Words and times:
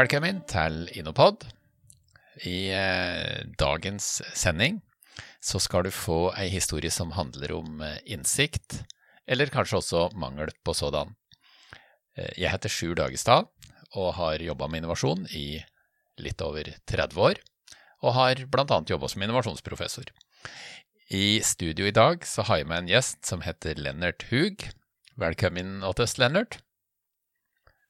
Velkommen 0.00 0.38
til 0.48 0.86
Innopod. 0.96 1.42
I 2.48 2.70
eh, 2.72 3.40
dagens 3.60 4.06
sending 4.38 4.78
så 5.44 5.60
skal 5.60 5.84
du 5.84 5.90
få 5.92 6.30
ei 6.40 6.46
historie 6.48 6.88
som 6.94 7.10
handler 7.12 7.52
om 7.58 7.82
eh, 7.84 7.98
innsikt, 8.14 8.78
eller 9.28 9.52
kanskje 9.52 9.80
også 9.80 10.06
mangel 10.16 10.54
på 10.64 10.72
sådan. 10.78 11.12
Eh, 12.16 12.32
jeg 12.38 12.54
heter 12.54 12.72
Sjur 12.72 12.96
Dagestad 12.96 13.50
og 13.90 14.14
har 14.16 14.40
jobba 14.46 14.70
med 14.70 14.80
innovasjon 14.80 15.28
i 15.36 15.60
litt 16.22 16.40
over 16.48 16.72
30 16.88 17.20
år, 17.26 17.44
og 18.00 18.16
har 18.22 18.44
bl.a. 18.48 18.82
jobba 18.94 19.12
som 19.12 19.28
innovasjonsprofessor. 19.28 20.14
I 21.12 21.42
studio 21.44 21.90
i 21.90 21.96
dag 22.00 22.24
så 22.24 22.48
har 22.48 22.62
jeg 22.62 22.72
med 22.72 22.86
en 22.86 22.92
gjest 22.94 23.26
som 23.28 23.44
heter 23.44 23.76
Lennart 23.76 24.30
Hug. 24.32 24.70
Velkommen 25.20 25.80
til 25.84 26.08
oss, 26.08 26.20
Lennart. 26.22 26.62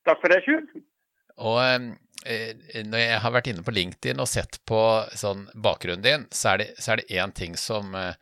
Takk 0.08 0.24
for 0.24 0.32
det, 0.32 0.42
Sjur. 0.48 0.64
Og 1.40 1.60
eh, 2.28 2.82
når 2.84 3.02
jeg 3.04 3.20
har 3.24 3.34
vært 3.34 3.50
inne 3.52 3.64
på 3.64 3.74
LinkedIn 3.74 4.20
og 4.20 4.28
sett 4.28 4.60
på 4.68 4.80
sånn 5.16 5.46
bakgrunnen 5.54 6.04
din, 6.04 6.26
så 6.34 6.54
er 6.54 6.62
det, 6.62 6.68
så 6.82 6.98
én 7.08 7.32
ting 7.36 7.56
som, 7.56 7.94
eh, 7.96 8.18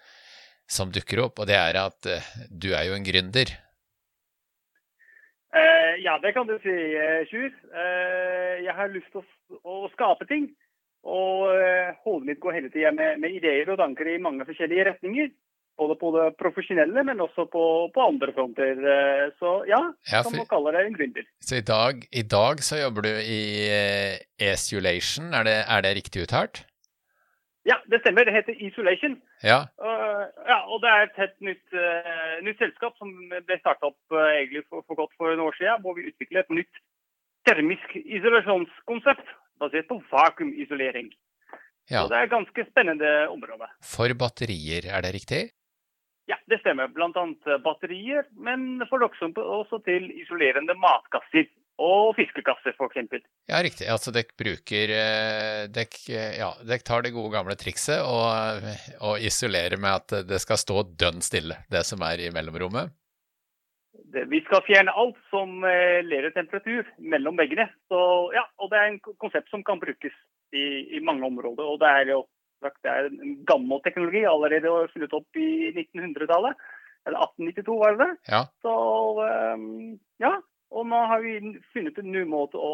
som, 0.71 0.93
dukker 0.95 1.25
opp, 1.27 1.43
og 1.43 1.51
det 1.51 1.59
er 1.59 1.81
at 1.83 2.07
eh, 2.07 2.31
du 2.51 2.71
er 2.73 2.87
jo 2.89 2.95
en 2.99 3.07
gründer. 3.07 3.57
Eh, 5.57 5.93
ja, 6.05 6.19
det 6.23 6.35
kan 6.37 6.47
du 6.47 6.59
si, 6.63 6.71
eh, 6.71 7.27
Sjur. 7.31 7.53
Eh, 7.75 8.65
jeg 8.67 8.75
har 8.75 8.91
lyst 8.93 9.11
til 9.13 9.23
å, 9.23 9.59
å 9.65 9.93
skape 9.95 10.29
ting. 10.29 10.51
Og 11.09 11.47
hodet 12.03 12.27
mitt 12.27 12.41
går 12.43 12.57
hele 12.57 12.71
tida 12.75 12.91
med, 12.93 13.21
med, 13.23 13.37
ideer 13.39 13.71
og 13.71 13.79
tanker 13.81 14.09
i 14.11 14.19
mange 14.21 14.45
forskjellige 14.45 14.89
retninger. 14.91 15.31
Både 15.79 15.95
på 16.01 16.11
det 16.17 16.25
profesjonelle, 16.41 17.05
men 17.07 17.21
også 17.23 17.45
på, 17.53 17.65
på 17.95 18.03
andre 18.03 18.33
fronter. 18.35 18.81
Så 19.39 19.53
ja, 19.71 19.79
ja 20.11 20.25
for, 20.25 20.33
kan 20.33 20.43
man 20.43 20.49
kalle 20.51 20.73
det 20.75 20.81
en 20.89 20.97
gründer. 20.97 21.29
Så 21.39 21.61
i 21.61 21.67
dag, 21.69 22.03
i 22.11 22.25
dag, 22.27 22.65
så 22.67 22.81
jobber 22.81 23.07
du 23.07 23.13
i 23.15 23.43
Esulation, 24.43 25.31
er 25.39 25.47
det, 25.47 25.55
er 25.71 25.87
det 25.87 25.95
riktig 26.01 26.25
uttalt? 26.27 26.65
Ja, 27.69 27.77
det 27.91 28.01
stemmer. 28.03 28.25
Det 28.25 28.35
heter 28.37 28.55
Isolation. 28.67 29.15
Ja. 29.45 29.61
Uh, 29.83 30.25
ja 30.51 30.59
og 30.73 30.81
det 30.83 30.91
er 30.93 31.03
et 31.05 31.21
helt 31.23 31.39
nytt, 31.49 31.67
uh, 31.77 32.37
nytt 32.47 32.61
selskap 32.63 32.97
som 33.01 33.11
ble 33.31 33.59
starta 33.61 33.91
opp 33.91 34.15
uh, 34.15 34.31
egentlig 34.39 34.65
for, 34.69 34.85
for, 34.87 34.97
godt 35.03 35.13
for 35.21 35.33
en 35.33 35.45
år 35.45 35.57
siden, 35.59 35.83
hvor 35.85 35.99
vi 35.99 36.09
utvikler 36.09 36.45
et 36.45 36.55
nytt 36.61 36.81
termisk 37.49 37.97
isolasjonskonsept 38.01 39.35
basert 39.61 39.89
på 39.91 40.01
vakuumisolering. 40.13 41.13
Ja. 41.89 42.03
Så 42.03 42.09
det 42.13 42.19
er 42.19 42.27
et 42.29 42.35
ganske 42.35 42.65
spennende 42.71 43.13
område. 43.33 43.69
For 43.85 44.13
batterier, 44.23 44.89
er 44.93 45.05
det 45.05 45.15
riktig? 45.17 45.43
Det 46.49 46.59
stemmer. 46.63 46.89
Bl.a. 46.89 47.59
batterier, 47.65 48.25
men 48.33 48.83
for 48.89 49.05
også 49.05 49.81
til 49.85 50.09
isolerende 50.17 50.77
matkasser 50.81 51.49
og 51.79 52.15
fiskekasser, 52.19 52.75
f.eks. 52.75 53.27
Ja, 53.47 53.61
riktig. 53.63 53.87
Altså 53.87 54.11
dere 54.15 54.35
bruker 54.39 54.93
eh, 54.95 55.67
Dere 55.71 56.23
ja, 56.41 56.49
dek 56.67 56.87
tar 56.87 57.05
det 57.05 57.15
gode 57.15 57.31
gamle 57.37 57.55
trikset 57.59 58.03
og, 58.03 58.65
og 59.05 59.21
isolerer 59.23 59.79
med 59.79 60.01
at 60.01 60.25
det 60.29 60.41
skal 60.43 60.59
stå 60.59 60.83
dønn 60.99 61.23
stille, 61.23 61.61
det 61.71 61.85
som 61.87 62.03
er 62.07 62.25
i 62.25 62.33
mellomrommet? 62.35 62.91
Det, 64.09 64.25
vi 64.33 64.41
skal 64.47 64.65
fjerne 64.65 64.95
alt 64.97 65.21
som 65.29 65.63
eh, 65.69 66.01
lærer 66.07 66.35
temperatur 66.35 66.89
mellom 66.99 67.39
veggene. 67.39 67.69
Så, 67.93 68.01
ja, 68.35 68.47
og 68.59 68.73
det 68.73 68.81
er 68.81 68.91
en 68.91 69.01
konsept 69.21 69.53
som 69.53 69.63
kan 69.67 69.83
brukes 69.83 70.17
i, 70.57 70.67
i 70.97 71.05
mange 71.05 71.29
områder. 71.29 71.69
Og 71.69 71.79
det 71.83 71.93
er 71.93 72.15
jo 72.15 72.23
det 72.65 72.93
er 72.93 73.09
en 73.09 73.39
gammel 73.49 73.81
teknologi, 73.85 74.25
allerede 74.27 74.75
funnet 74.93 75.17
opp 75.17 75.41
i 75.41 75.49
1900-tallet. 75.73 76.69
Eller 77.09 77.25
1892, 77.25 77.79
var 77.81 77.97
det 77.97 78.05
det? 78.05 78.15
Ja. 78.35 78.41
Så 78.65 78.75
um, 79.55 79.69
ja, 80.21 80.35
og 80.69 80.85
nå 80.85 80.99
har 81.09 81.23
vi 81.25 81.39
funnet 81.73 81.97
en 82.01 82.11
ny 82.13 82.25
måte 82.29 82.61
å, 82.61 82.73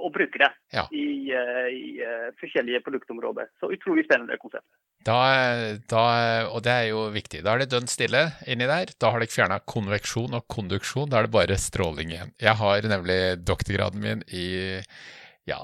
å 0.00 0.08
bruke 0.12 0.40
det 0.40 0.48
ja. 0.72 0.86
i, 0.88 1.28
eh, 1.36 1.66
i, 1.68 1.82
eh, 2.00 2.30
forskjellige 2.40 2.80
produktområder. 2.86 3.50
Så 3.60 3.68
utrolig 3.74 4.06
spennende 4.06 4.38
konsept. 4.40 4.64
Da, 5.04 5.18
da, 5.88 6.04
og 6.48 6.64
det 6.64 6.72
er 6.72 6.86
jo 6.90 7.06
viktig. 7.12 7.42
Da 7.44 7.52
er 7.52 7.62
det 7.62 7.70
dønn 7.74 7.88
stille 7.92 8.24
inni 8.48 8.68
der. 8.68 8.94
Da 8.96 9.12
har 9.12 9.20
dere 9.20 9.32
fjerna 9.32 9.60
konveksjon 9.60 10.36
og 10.38 10.46
konduksjon. 10.52 11.10
Da 11.12 11.20
er 11.20 11.28
det 11.28 11.36
bare 11.36 11.60
stråling 11.60 12.14
igjen. 12.14 12.32
Jeg 12.40 12.56
har 12.60 12.88
nemlig 12.88 13.20
doktorgraden 13.44 14.00
min 14.04 14.24
i 14.32 14.48
ja, 15.48 15.60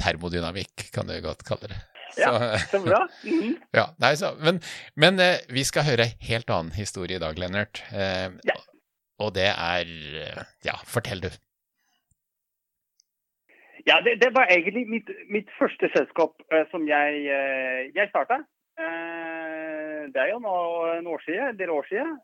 termodynamikk, 0.00 0.88
kan 0.94 1.08
du 1.08 1.16
godt 1.24 1.44
kalle 1.48 1.72
det. 1.72 1.82
Så, 2.14 2.20
ja, 2.22 2.58
så 2.70 2.80
bra. 2.84 3.00
Mm 3.24 3.40
-hmm. 3.40 3.54
ja, 3.78 3.86
nei, 3.98 4.14
så, 4.16 4.34
men, 4.40 4.60
men, 4.96 5.18
eh, 5.20 5.42
vi 5.48 5.64
skal 5.64 5.82
høre 5.90 6.06
helt 6.28 6.50
annen 6.50 6.72
historie 6.72 7.16
i 7.16 7.24
dag, 7.26 7.38
Lennart. 7.38 7.82
Eh, 7.92 8.30
ja. 8.50 8.58
Og 9.18 9.34
det 9.34 9.50
er 9.50 9.86
Ja, 10.64 10.76
fortell 10.86 11.20
du. 11.20 11.30
Ja, 13.86 14.00
det, 14.04 14.16
det 14.24 14.30
var 14.32 14.48
egentlig 14.48 14.86
mitt, 14.88 15.10
mitt 15.28 15.50
første 15.58 15.90
selskap 15.92 16.40
eh, 16.52 16.64
som 16.72 16.86
jeg, 16.88 17.24
eh, 17.28 17.80
jeg 17.92 18.08
starta. 18.08 18.40
Eh, 18.80 20.06
det 20.14 20.20
er 20.22 20.30
jo 20.32 20.40
nå 20.40 20.54
en 20.94 21.10
år 21.12 21.20
siden, 21.24 21.50
en 21.50 21.58
del 21.58 21.72
år 21.72 21.84
siden. 21.88 22.16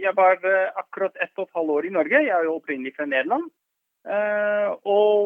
jeg 0.00 0.12
var 0.16 0.36
akkurat 0.80 1.16
ett 1.20 1.32
og 1.36 1.48
et 1.48 1.56
halvt 1.56 1.74
år 1.76 1.86
i 1.86 1.94
Norge. 1.96 2.22
Jeg 2.24 2.36
er 2.36 2.44
jo 2.44 2.54
opprinnelig 2.56 2.94
fra 2.96 3.06
Nederland. 3.06 3.50
og 4.84 5.19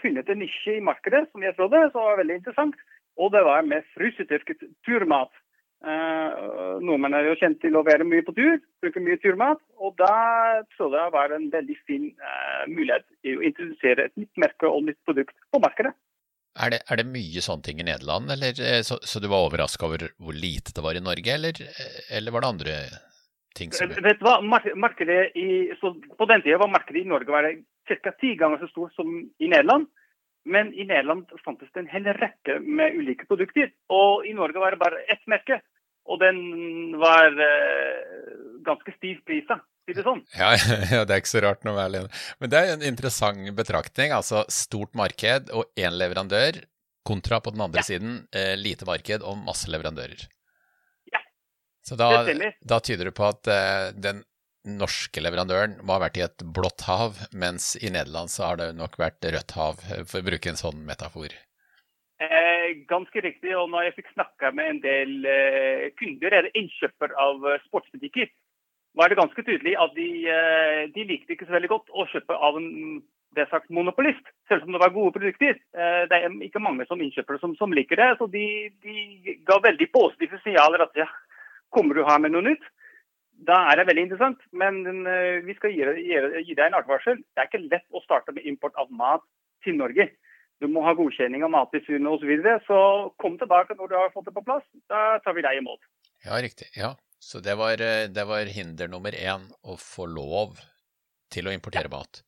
funnet 0.00 0.28
en 0.30 0.42
nisje 0.42 0.78
i 0.78 0.84
markedet 0.84 1.26
som 1.30 1.44
jeg 1.44 1.56
trodde 1.58 1.84
som 1.92 2.06
var 2.06 2.20
veldig 2.20 2.40
interessant. 2.40 2.76
Og 3.20 3.32
det 3.34 3.42
var 3.44 3.66
med 3.66 3.86
frysetørket 3.94 4.64
turmat. 4.86 5.32
Eh, 5.80 6.34
nordmenn 6.84 7.16
er 7.16 7.30
jo 7.30 7.38
kjent 7.40 7.56
til 7.62 7.76
å 7.78 7.84
være 7.86 8.04
mye 8.04 8.24
på 8.26 8.34
tur, 8.36 8.60
bruke 8.84 9.02
mye 9.04 9.20
turmat. 9.22 9.60
Og 9.80 9.96
da 10.00 10.12
trodde 10.76 11.00
jeg 11.00 11.14
var 11.16 11.34
en 11.36 11.48
veldig 11.52 11.76
fin 11.88 12.10
eh, 12.12 12.62
mulighet 12.68 13.06
i 13.24 13.36
å 13.36 13.44
introdusere 13.48 14.08
et 14.08 14.16
nytt 14.20 14.44
merke 14.44 14.68
og 14.68 14.86
nytt 14.88 15.00
produkt 15.08 15.36
på 15.52 15.62
markedet. 15.64 15.94
Er 16.60 16.72
det, 16.74 16.80
er 16.90 16.98
det 16.98 17.06
mye 17.06 17.40
sånne 17.44 17.62
ting 17.62 17.80
i 17.80 17.86
Nederland, 17.86 18.32
eller, 18.34 18.56
eh, 18.58 18.80
så, 18.86 18.98
så, 19.06 19.22
du 19.22 19.28
var 19.30 19.46
overraska 19.46 19.86
over 19.86 20.08
hvor 20.18 20.36
lite 20.36 20.74
det 20.76 20.82
var 20.84 20.98
i 20.98 21.04
Norge, 21.04 21.36
eller, 21.36 21.60
eller 22.10 22.34
var 22.34 22.44
det 22.44 22.50
andre 22.50 22.80
ting 23.56 23.72
som 23.74 23.90
Vet 23.90 24.20
du 24.20 24.26
hva, 24.26 24.38
markedet 24.42 25.36
i, 25.38 25.70
På 25.80 26.28
den 26.30 26.44
tida 26.44 26.60
var 26.60 26.70
markedet 26.72 27.02
i 27.02 27.08
Norge 27.08 27.54
ca. 27.90 28.12
ti 28.20 28.34
ganger 28.38 28.62
så 28.62 28.68
stort 28.70 28.94
som 28.94 29.08
i 29.38 29.48
Nederland. 29.48 29.88
Men 30.48 30.72
i 30.72 30.86
Nederland 30.88 31.28
fantes 31.44 31.68
det 31.74 31.82
en 31.82 31.90
hel 31.90 32.06
rekke 32.16 32.60
med 32.64 32.96
ulike 32.96 33.26
produkter. 33.28 33.72
Og 33.92 34.26
i 34.26 34.32
Norge 34.36 34.62
var 34.62 34.74
det 34.74 34.80
bare 34.80 35.02
ett 35.12 35.22
merke. 35.28 35.60
Og 36.08 36.20
den 36.22 36.38
var 36.98 37.28
eh, 37.44 38.30
ganske 38.66 38.94
stivt 38.96 39.22
prisa, 39.28 39.60
si 39.84 39.94
det 39.94 40.04
sånn. 40.06 40.22
Ja, 40.38 40.54
ja, 40.94 41.04
det 41.04 41.14
er 41.14 41.22
ikke 41.22 41.34
så 41.34 41.44
rart 41.44 41.66
noe 41.68 41.76
vel. 41.76 42.08
Men 42.40 42.52
det 42.52 42.60
er 42.60 42.74
en 42.74 42.86
interessant 42.88 43.52
betraktning. 43.58 44.14
Altså 44.16 44.46
stort 44.50 44.96
marked 44.98 45.52
og 45.54 45.68
én 45.78 45.94
leverandør, 46.00 46.62
kontra 47.06 47.40
på 47.44 47.52
den 47.54 47.64
andre 47.64 47.84
ja. 47.84 47.88
siden 47.92 48.20
eh, 48.36 48.56
lite 48.60 48.88
marked 48.88 49.24
og 49.26 49.38
masse 49.44 49.70
leverandører. 49.72 50.26
Så 51.86 51.96
da, 51.96 52.10
da 52.60 52.80
tyder 52.84 53.08
det 53.08 53.16
på 53.16 53.24
at 53.24 53.48
uh, 53.48 53.90
den 53.96 54.24
norske 54.68 55.22
leverandøren 55.22 55.78
må 55.80 55.96
ha 55.96 56.02
vært 56.04 56.18
i 56.20 56.24
et 56.26 56.42
blått 56.56 56.84
hav, 56.88 57.16
mens 57.32 57.72
i 57.80 57.88
Nederland 57.92 58.32
så 58.32 58.50
har 58.50 58.60
det 58.60 58.72
nok 58.76 58.98
vært 59.00 59.24
rødt 59.24 59.54
hav, 59.56 59.80
for 60.04 60.20
å 60.20 60.26
bruke 60.26 60.52
en 60.52 60.60
sånn 60.60 60.82
metafor. 60.88 61.32
Eh, 62.20 62.66
ganske 62.88 63.22
riktig. 63.24 63.54
og 63.56 63.70
Når 63.72 63.88
jeg 63.88 63.96
fikk 64.00 64.10
snakka 64.12 64.52
med 64.52 64.74
en 64.74 64.80
del 64.84 65.14
eh, 65.24 65.86
kunder 65.96 66.36
eller 66.36 66.58
innkjøper 66.58 67.14
av 67.16 67.46
eh, 67.48 67.62
sportsbutikker, 67.68 68.28
var 68.98 69.08
det 69.08 69.20
ganske 69.20 69.44
tydelig 69.46 69.72
at 69.80 69.94
de, 69.96 70.10
eh, 70.28 70.82
de, 70.92 71.06
likte 71.08 71.32
ikke 71.32 71.48
så 71.48 71.56
veldig 71.56 71.70
godt 71.72 71.88
å 71.94 72.04
kjøpe 72.12 72.36
av 72.36 72.60
en 72.60 72.68
det 73.38 73.44
sagt 73.46 73.70
monopolist, 73.70 74.26
selv 74.50 74.64
om 74.66 74.74
det 74.74 74.80
var 74.82 74.90
gode 74.90 75.14
produkter. 75.14 75.54
Eh, 75.54 76.02
det 76.10 76.16
er 76.18 76.32
ikke 76.42 76.62
mange 76.62 76.84
som 76.88 77.00
innkjøpere 77.00 77.38
som, 77.38 77.54
som 77.56 77.72
liker 77.72 78.00
det. 78.00 78.08
så 78.18 78.26
De, 78.28 78.44
de 78.82 79.36
ga 79.46 79.60
veldig 79.62 79.86
positive 79.94 80.40
signaler 80.42 80.82
at 80.82 80.98
ja, 80.98 81.06
kommer 81.74 81.98
du 81.98 82.04
her 82.06 82.20
med 82.22 82.34
noe 82.34 82.46
nytt? 82.50 82.68
da 83.48 83.58
er 83.70 83.80
det 83.80 83.86
veldig 83.88 84.06
interessant. 84.06 84.42
Men 84.52 84.82
uh, 85.06 85.40
vi 85.46 85.56
skal 85.58 85.74
gi, 85.74 85.84
gi, 86.04 86.54
deg 86.54 86.64
en 86.66 86.80
advarsel. 86.80 87.20
Det 87.32 87.42
er 87.42 87.50
ikke 87.50 87.66
lett 87.66 87.86
å 87.96 88.02
starte 88.04 88.34
med 88.36 88.48
import 88.48 88.76
av 88.80 88.90
mat 88.92 89.24
til 89.64 89.78
Norge. 89.80 90.10
Du 90.60 90.68
må 90.68 90.82
ha 90.84 90.92
godkjenning 90.96 91.44
av 91.46 91.52
Mattilsynet 91.54 92.08
osv. 92.08 92.24
Så, 92.24 92.28
videre. 92.28 92.58
så 92.66 92.80
kom 93.20 93.38
tilbake 93.40 93.76
når 93.78 93.92
du 93.92 93.96
har 93.96 94.12
fått 94.12 94.28
det 94.28 94.36
på 94.36 94.44
plass. 94.44 94.66
Da 94.92 95.20
tar 95.24 95.36
vi 95.36 95.44
deg 95.46 95.62
imot. 95.62 95.80
Ja, 96.26 96.36
riktig. 96.42 96.68
Ja. 96.76 96.94
Så 97.20 97.40
det 97.44 97.54
var, 97.60 97.80
eh, 97.84 98.08
det 98.12 98.24
var 98.28 98.48
hinder 98.48 98.88
nummer 98.88 99.12
én 99.12 99.46
å 99.64 99.76
få 99.80 100.06
lov 100.08 100.60
til 101.32 101.48
å 101.48 101.52
importere 101.52 101.88
ja. 101.88 101.96
mat? 101.96 102.22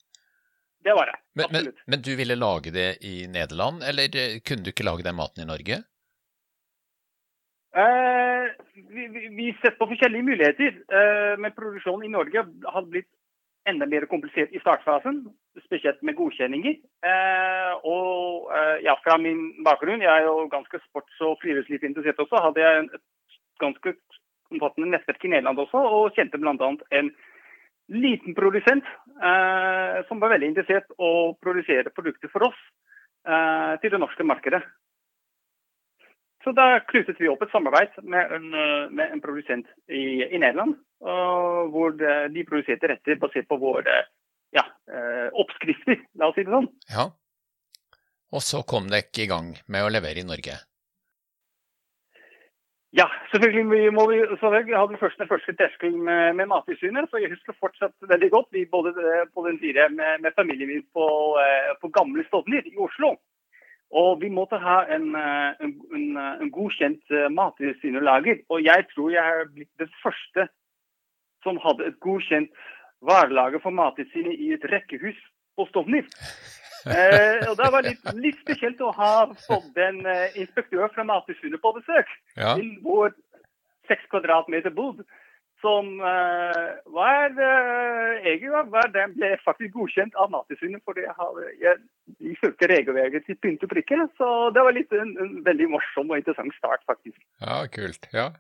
Det 0.85 0.97
var 0.97 1.09
det. 1.09 1.19
Men. 1.39 1.53
Men, 1.53 1.71
men, 1.87 2.03
du 2.05 2.13
ville 2.19 2.37
lage 2.37 2.73
det 2.75 2.89
i 3.05 3.27
Nederland, 3.31 3.85
eller 3.89 4.17
eh, 4.17 4.41
kunne 4.45 4.65
du 4.65 4.73
ikke 4.73 4.89
lage 4.89 5.05
den 5.05 5.17
maten 5.17 5.45
i 5.45 5.49
Norge? 5.49 5.83
Eh, 7.73 8.51
vi, 8.75 9.07
vi, 9.37 9.47
setter 9.63 9.79
på 9.79 9.89
forskjellige 9.95 10.29
muligheter. 10.29 10.79
Eh, 10.99 11.35
men 11.41 11.55
produksjonen 11.57 12.07
i 12.07 12.13
Norge 12.13 12.45
har 12.75 12.89
blitt 12.89 13.09
enda 13.69 13.87
mer 13.87 14.05
komplisert 14.11 14.53
i 14.53 14.61
startfasen, 14.61 15.23
spesielt 15.65 16.03
med 16.03 16.19
godkjenninger. 16.19 16.77
Eh, 17.09 17.73
og 17.89 18.51
eh, 18.53 18.83
ja, 18.87 18.97
fra 19.05 19.17
min 19.23 19.65
bakgrunn, 19.65 20.03
jeg 20.03 20.13
er 20.13 20.27
jo 20.27 20.49
ganske 20.53 20.83
sports- 20.89 21.23
og 21.25 21.39
friluftslivsinteressert 21.45 22.21
også, 22.27 22.43
hadde 22.49 22.65
jeg 22.65 22.85
et 22.89 23.05
ganske 23.63 23.95
omfattende 24.53 24.91
nettverk 24.93 25.25
i 25.25 25.33
Nederland 25.33 25.63
også, 25.65 25.81
og 25.97 26.17
kjente 26.17 26.41
bl.a. 26.41 26.73
en 26.99 27.13
liten 27.93 28.37
produsent 28.37 28.85
eh, 28.85 30.03
som 30.09 30.21
var 30.21 30.35
veldig 30.35 30.53
interessert 30.53 30.93
å 30.99 31.33
produsere 31.41 31.93
produkter 31.95 32.33
for 32.33 32.51
oss 32.51 32.61
eh, 33.29 33.79
til 33.81 33.95
det 33.95 34.01
norske 34.03 34.27
markedet. 34.27 34.63
Så 36.43 36.55
da 36.57 36.81
knyttet 36.91 37.21
vi 37.23 37.31
opp 37.31 37.43
et 37.45 37.53
samarbeid 37.55 38.01
med 38.03 38.35
en, 38.39 38.49
eh, 38.55 38.91
med 38.91 39.15
en 39.15 39.23
produsent 39.25 39.69
i, 39.89 40.25
i 40.29 40.39
Nederland. 40.39 40.79
hvor 41.03 41.91
de 41.99 42.43
produserte 42.47 42.87
retter 42.87 43.17
basert 43.19 43.49
på 43.51 43.57
våre 43.59 44.05
ja, 44.55 44.63
oppskrifter, 45.35 45.97
la 46.15 46.29
oss 46.29 46.37
si 46.39 46.45
det 46.47 46.55
sånn. 46.55 46.69
Ja. 46.95 47.09
Og 48.31 48.45
så 48.47 48.61
kom 48.63 48.87
dere 48.93 49.11
i 49.19 49.27
gang 49.27 49.49
med 49.67 49.83
å 49.83 49.91
levere 49.91 50.23
i 50.23 50.29
Norge? 50.29 50.61
Ja, 52.93 53.07
selvfølgelig 53.33 53.93
må 53.97 54.03
vi 54.11 54.19
selvfølgelig 54.21 54.99
først 55.01 55.21
den 55.21 55.29
første, 55.29 55.53
terskelen 55.57 56.03
med, 56.05 56.35
med 56.37 56.51
Mattilsynet. 56.51 57.09
Så 57.09 57.23
jeg 57.23 57.33
husker 57.33 57.57
fortsatt 57.57 57.95
veldig 58.05 58.29
godt. 58.35 58.51
Vi 58.53 58.67
både 58.69 58.93
på 59.33 59.45
den 59.47 59.57
tida 59.63 59.89
med, 59.89 60.21
med 60.21 60.37
familien 60.37 60.69
min 60.69 60.85
på, 60.93 61.07
eh, 61.41 61.73
på 61.81 61.89
gamle 61.89 62.25
Stovner 62.29 62.69
i 62.69 62.77
Oslo. 62.77 63.15
Og 63.93 64.23
vi 64.23 64.31
måtte 64.33 64.57
ha 64.57 64.79
en, 64.95 65.11
eh, 65.19 65.65
en, 65.65 65.73
en, 65.97 66.17
en 66.17 66.53
godkjent 66.53 67.13
mat 67.37 67.61
sine 67.83 68.01
lager. 68.01 68.41
Og 68.49 68.65
jeg 68.65 68.87
tror 68.95 69.11
jeg 69.13 69.41
er 69.43 69.51
blitt 69.53 69.73
den 69.83 69.93
første 70.03 70.49
som 71.43 71.59
hadde 71.63 71.91
et 71.91 72.01
godkjent 72.01 72.51
varelager 73.03 73.63
for 73.63 73.75
Mattilsynet 73.75 74.39
i 74.39 74.53
et 74.57 74.67
rekkehus 74.73 75.19
på 75.57 75.69
Stovner. 75.71 76.09
Eh, 76.83 77.45
og 77.47 77.55
Det 77.61 77.69
var 77.71 77.85
litt, 77.87 78.09
litt, 78.19 78.39
spesielt 78.43 78.81
å 78.83 78.89
ha 78.97 79.29
fått 79.45 79.77
en 79.79 80.01
eh, 80.03 80.33
inspektør 80.43 80.89
fra 80.91 81.05
Mattilsynet 81.07 81.63
på 81.63 81.71
besøk 81.77 82.09
ja. 82.35 82.57
til 82.59 82.73
vår 82.83 83.13
seks 83.87 84.09
kvadratmeter 84.11 84.75
bod. 84.75 85.05
Som 85.63 85.93
var 86.03 87.37
egentlig 87.39 88.51
var, 88.51 88.89
den 88.91 89.13
ble 89.15 89.29
faktisk 89.45 89.77
godkjent 89.77 90.17
av 90.19 90.33
Mattilsynet 90.33 90.83
fordi 90.83 91.05
de 92.19 92.33
fulgte 92.41 92.71
regelverket 92.73 93.29
til 93.29 93.39
pynt 93.39 93.63
og 93.63 93.71
prikke. 93.71 94.01
Så 94.19 94.29
det 94.57 94.65
var 94.67 94.75
litt 94.75 94.91
en, 94.97 95.13
en, 95.23 95.37
veldig 95.47 95.69
morsom 95.77 96.11
og 96.11 96.19
interessant 96.19 96.55
start, 96.59 96.83
faktisk. 96.91 97.21
Ja, 97.45 97.63
kult. 97.71 98.11
Ja. 98.11 98.33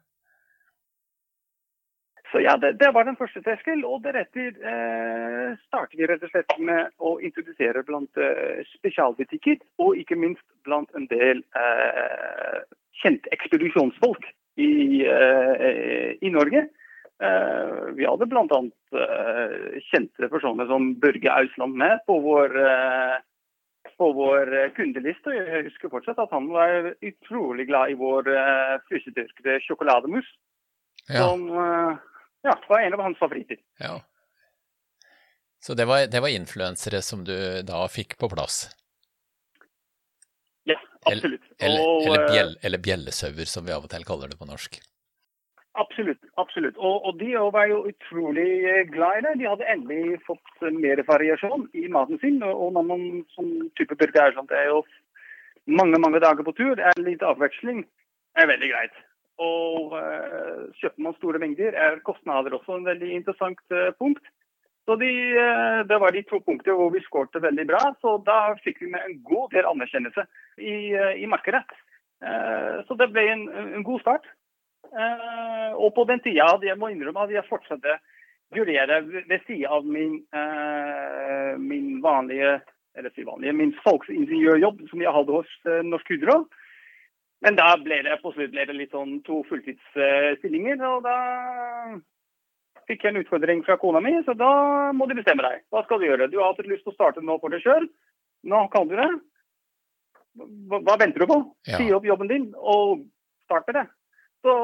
Så 2.32 2.40
ja, 2.40 2.56
det, 2.56 2.72
det, 2.80 2.90
var 2.94 3.04
den 3.04 3.16
første 3.16 3.42
terskel. 3.44 3.84
Og 3.84 4.02
deretter 4.04 4.56
eh, 4.72 5.48
starter 5.66 5.98
vi 5.98 6.08
rett 6.08 6.22
og 6.24 6.32
slett 6.32 6.54
med 6.58 6.88
å 6.98 7.18
introdusere 7.20 7.84
blant 7.88 8.20
eh, 8.20 8.62
spesialbutikker, 8.78 9.60
og 9.84 9.98
ikke 10.00 10.16
minst 10.16 10.44
blant 10.64 10.88
en 10.96 11.08
del 11.12 11.44
eh, 11.60 12.62
kjente 13.02 13.28
ekspedisjonsfolk 13.36 14.24
i, 14.56 14.72
eh, 15.04 16.08
i 16.24 16.32
Norge. 16.32 16.66
Eh, 17.22 17.82
vi 17.96 18.06
hadde 18.08 18.28
bl.a. 18.30 18.60
Eh, 19.02 19.56
kjente 19.90 20.28
personer 20.32 20.66
som 20.70 20.92
Børge 21.00 21.32
Ausland 21.32 21.76
med 21.78 22.00
på 22.06 22.18
vår, 22.24 22.56
på 23.98 24.12
vår 24.18 24.54
kundeliste. 24.76 25.34
Jeg 25.36 25.66
husker 25.70 25.92
fortsatt 25.92 26.22
at 26.22 26.32
han 26.34 26.48
var 26.52 26.92
utrolig 27.00 27.68
glad 27.70 27.92
i 27.92 27.98
vår 28.00 28.30
frysedyrkede 28.88 29.60
sjokolademus. 29.66 30.26
Ja. 31.08 31.26
Som 31.26 31.48
ja, 32.42 32.56
var 32.68 32.80
en 32.80 32.94
av 32.94 33.02
hans 33.06 33.18
favoritter. 33.18 33.58
Ja. 33.78 34.00
Så 35.62 35.74
det 35.74 35.84
var, 35.84 36.06
det 36.06 36.20
var 36.20 36.28
influensere 36.28 37.02
som 37.02 37.24
du 37.24 37.62
da 37.62 37.84
fikk 37.88 38.16
på 38.18 38.28
plass? 38.28 38.64
Ja, 40.64 40.78
absolutt. 41.02 41.40
Eller, 41.58 41.78
eller, 41.78 42.06
eller, 42.06 42.24
eh, 42.24 42.32
bjell, 42.32 42.56
eller 42.62 42.78
bjellesauer, 42.78 43.44
som 43.44 43.66
vi 43.66 43.74
av 43.74 43.86
og 43.86 43.90
til 43.90 44.06
kaller 44.06 44.32
det 44.32 44.38
på 44.40 44.48
norsk. 44.48 44.80
Absolutt. 45.80 46.20
absolutt. 46.36 46.76
Og, 46.76 47.04
og, 47.06 47.14
de 47.20 47.32
var 47.52 47.66
jo 47.70 47.78
utrolig 47.88 48.48
eh, 48.68 48.82
glad 48.92 49.18
i 49.18 49.22
det. 49.24 49.38
De 49.40 49.48
hadde 49.48 49.70
endelig 49.72 50.18
fått 50.26 50.66
mer 50.76 51.00
variasjon 51.08 51.64
i 51.72 51.86
maten 51.88 52.20
sin. 52.20 52.42
Og 52.44 52.74
når 52.76 52.84
man 52.90 53.06
som 53.32 53.48
type 53.80 53.96
burger 53.96 54.26
er 54.26 54.36
sånn, 54.36 54.50
det 54.50 54.58
er 54.60 54.68
jo 54.68 54.82
mange 55.66 55.98
mange 56.02 56.20
dager 56.20 56.44
på 56.44 56.52
tur, 56.58 56.74
det 56.76 56.84
er 56.90 57.00
litt 57.06 57.22
avveksling, 57.22 57.84
er 58.36 58.50
veldig 58.50 58.68
greit. 58.72 59.00
Og 59.42 59.94
uh, 59.96 60.68
kjøper 60.78 61.04
man 61.06 61.16
store 61.16 61.40
mengder, 61.42 61.74
er 61.78 62.02
kostnader 62.06 62.54
også 62.56 62.76
en 62.76 62.88
veldig 62.90 63.10
interessant 63.16 63.62
uh, 63.72 63.90
punkt. 63.98 64.26
Så 64.86 64.96
de, 64.98 65.08
uh, 65.38 65.80
Det 65.88 65.98
var 66.02 66.12
de 66.12 66.24
to 66.26 66.42
punktene 66.42 66.76
hvor 66.76 66.92
vi 66.92 67.02
skårte 67.06 67.42
veldig 67.42 67.66
bra. 67.70 67.80
Så 68.02 68.18
da 68.26 68.56
fikk 68.64 68.82
vi 68.82 68.90
med 68.92 69.06
en 69.06 69.16
god 69.24 69.54
del 69.54 69.70
anerkjennelse 69.70 70.26
i, 70.58 70.76
i 71.24 71.26
markedet. 71.30 71.64
så 72.86 72.94
det 72.94 73.08
ble 73.10 73.22
en, 73.26 73.48
en 73.50 73.82
god 73.86 74.00
start. 74.00 74.26
Og 74.92 75.88
på 75.96 76.04
den 76.08 76.20
tida 76.24 76.50
hadde 76.50 76.68
jeg 76.68 76.78
må 76.80 76.90
innrømme 76.92 77.24
at 77.24 77.32
jeg 77.32 77.48
fortsatte 77.48 77.96
jurere 78.52 79.00
ved 79.08 79.38
siden 79.46 79.70
av 79.72 79.86
min, 79.88 80.18
min 81.62 82.02
vanlige 82.04 82.58
eller 82.98 83.12
si 83.14 83.24
vanlige, 83.24 83.54
min 83.56 83.72
salgsingeniørjobb 83.86 84.82
som 84.90 85.00
jeg 85.00 85.14
hadde 85.16 85.38
hos 85.38 85.52
Norsk 85.88 86.12
Hydro. 86.12 86.42
Men 87.42 87.56
da 87.58 87.72
ble 87.80 88.02
det 88.06 88.20
på 88.22 88.30
slutt 88.34 88.52
ble 88.52 88.66
det 88.68 88.76
litt 88.76 88.92
sånn 88.94 89.16
to 89.26 89.40
fulltidsstillinger, 89.48 90.82
og 90.86 91.02
da 91.06 91.16
fikk 92.86 93.02
jeg 93.02 93.14
en 93.14 93.22
utfordring 93.22 93.64
fra 93.66 93.78
kona 93.80 94.02
mi, 94.04 94.12
så 94.26 94.34
da 94.38 94.52
må 94.94 95.08
du 95.08 95.16
bestemme 95.18 95.44
deg. 95.46 95.64
Hva 95.72 95.82
skal 95.86 96.02
du 96.02 96.06
gjøre? 96.06 96.28
Du 96.30 96.38
har 96.38 96.52
hatt 96.52 96.68
lyst 96.68 96.84
til 96.86 96.92
å 96.92 96.98
starte 96.98 97.24
nå 97.24 97.38
for 97.42 97.54
deg 97.54 97.64
sjøl. 97.64 97.88
Nå 98.46 98.62
kan 98.74 98.86
du 98.90 98.94
det. 98.98 99.08
Hva, 100.36 100.78
hva 100.78 100.96
venter 101.00 101.24
du 101.24 101.30
på? 101.30 101.40
Si 101.66 101.90
opp 101.94 102.06
jobben 102.06 102.30
din 102.30 102.46
og 102.58 103.02
start 103.46 103.66
med 103.70 103.80
det. 103.80 103.86
Så 104.42 104.54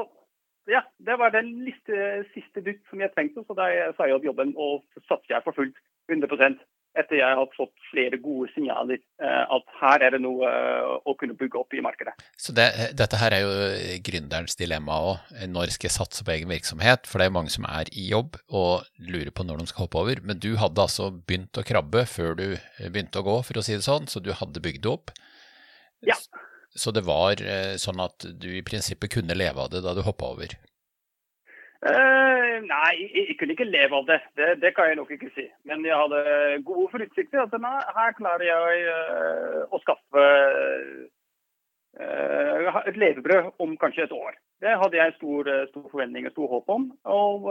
ja, 0.69 0.83
det 0.99 1.19
var 1.21 1.35
den 1.35 1.53
liste, 1.67 2.25
siste 2.35 2.65
dutt 2.65 2.83
som 2.91 3.01
jeg 3.03 3.13
trengte, 3.15 3.45
så 3.47 3.57
da 3.57 3.69
jeg 3.73 3.95
sa 3.97 4.09
jeg 4.09 4.19
opp 4.19 4.27
jobben 4.29 4.57
og 4.57 4.83
satser 5.07 5.37
jeg 5.37 5.47
for 5.47 5.57
fullt 5.57 5.79
100 6.09 6.59
etter 6.99 7.19
jeg 7.21 7.37
har 7.39 7.51
fått 7.55 7.75
flere 7.91 8.19
gode 8.21 8.49
signaler 8.55 8.99
eh, 9.23 9.43
at 9.55 9.75
her 9.79 10.03
er 10.07 10.15
det 10.17 10.21
noe 10.25 10.49
eh, 10.49 10.95
å 11.07 11.15
kunne 11.21 11.37
bygge 11.39 11.61
opp 11.61 11.77
i 11.77 11.83
markedet. 11.85 12.15
Så 12.41 12.55
det, 12.57 12.67
Dette 12.99 13.21
her 13.21 13.37
er 13.37 13.45
jo 13.45 13.53
gründerens 14.09 14.59
dilemma 14.59 14.97
òg. 15.13 15.37
Når 15.53 15.75
skal 15.77 15.91
jeg 15.91 15.97
satse 15.99 16.27
på 16.27 16.35
egen 16.35 16.51
virksomhet? 16.51 17.07
For 17.07 17.21
det 17.21 17.29
er 17.29 17.37
mange 17.37 17.53
som 17.55 17.69
er 17.69 17.93
i 17.93 18.09
jobb 18.11 18.41
og 18.49 18.89
lurer 19.05 19.31
på 19.31 19.47
når 19.47 19.63
de 19.63 19.71
skal 19.71 19.87
hoppe 19.87 20.01
over. 20.01 20.25
Men 20.27 20.43
du 20.43 20.55
hadde 20.59 20.89
altså 20.89 21.13
begynt 21.13 21.61
å 21.61 21.67
krabbe 21.69 22.05
før 22.09 22.35
du 22.41 22.47
begynte 22.89 23.23
å 23.23 23.27
gå, 23.29 23.39
for 23.47 23.61
å 23.61 23.67
si 23.69 23.77
det 23.77 23.87
sånn. 23.87 24.11
Så 24.11 24.25
du 24.25 24.33
hadde 24.35 24.65
bygd 24.65 24.83
det 24.89 24.95
opp. 24.97 25.15
Ja. 26.07 26.19
Så 26.77 26.93
det 26.93 27.05
var 27.07 27.41
eh, 27.41 27.77
sånn 27.81 28.01
at 28.05 28.27
du 28.41 28.51
i 28.53 28.65
prinsippet 28.67 29.13
kunne 29.15 29.37
leve 29.37 29.65
av 29.65 29.71
det 29.73 29.85
da 29.85 29.95
du 29.97 30.03
hoppa 30.07 30.33
over? 30.35 30.57
Uh, 31.79 32.59
nei, 32.67 32.95
jeg, 33.15 33.37
kunne 33.39 33.55
ikke 33.55 33.69
leve 33.69 33.95
av 33.95 34.09
det. 34.09 34.19
det. 34.39 34.49
det. 34.63 34.73
kan 34.75 34.89
jeg 34.91 34.99
nok 34.99 35.13
ikke 35.15 35.31
si. 35.37 35.47
Men 35.69 35.85
jeg 35.87 35.95
hadde 35.95 36.23
gode 36.67 36.89
forutsikter. 36.91 37.45
at 37.45 37.55
denne, 37.55 37.71
her 37.95 38.17
klarer 38.19 38.47
jeg 38.49 38.83
uh, 38.91 39.63
å 39.71 39.79
skaffe 39.85 40.25
uh, 42.03 42.83
et 42.83 42.99
levebrød 42.99 43.63
om 43.63 43.77
kanskje 43.79 44.09
et 44.09 44.17
år. 44.17 44.35
Det 44.59 44.75
hadde 44.75 44.99
jeg 44.99 45.15
stor, 45.21 45.47
stor 45.71 45.87
forventning 45.87 46.27
og 46.27 46.35
stor 46.35 46.51
håp 46.57 46.73
om. 46.75 46.89
Og 47.15 47.47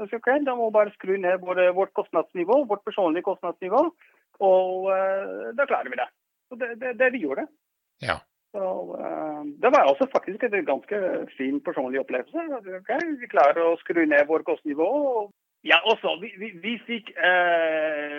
okay, 0.00 0.38
Da 0.40 0.54
må 0.56 0.70
vi 0.70 0.76
bare 0.78 0.94
skru 0.96 1.18
ned 1.20 1.44
både 1.44 1.68
vårt 1.76 1.92
kostnadsnivå, 1.92 2.62
vårt 2.64 2.84
personlige 2.88 3.28
kostnadsnivå, 3.28 3.82
og 4.40 4.88
da 5.52 5.66
klarer 5.68 5.92
vi 5.92 6.00
det. 6.00 6.08
Så 6.48 6.56
det, 6.56 6.70
det, 6.80 6.94
det 6.96 7.10
vi 7.12 7.20
gjorde. 7.26 7.44
Ja. 8.02 8.18
Så, 8.52 8.64
uh, 9.00 9.44
det 9.62 9.70
var 9.74 9.88
også 9.88 10.06
faktisk 10.12 10.42
en 10.44 10.64
ganske 10.64 10.96
fin 11.36 11.60
personlig 11.64 12.00
opplevelse. 12.00 12.38
Okay, 12.82 13.04
vi 13.20 13.30
klarer 13.34 13.62
å 13.64 13.78
skru 13.80 14.04
ned 14.04 14.26
vårt 14.28 14.44
kostnivå. 14.44 14.88
Ja, 15.64 15.78
også, 15.88 16.18
vi, 16.20 16.32
vi, 16.42 16.48
vi 16.58 16.72
fikk 16.86 17.12
eh, 17.16 18.18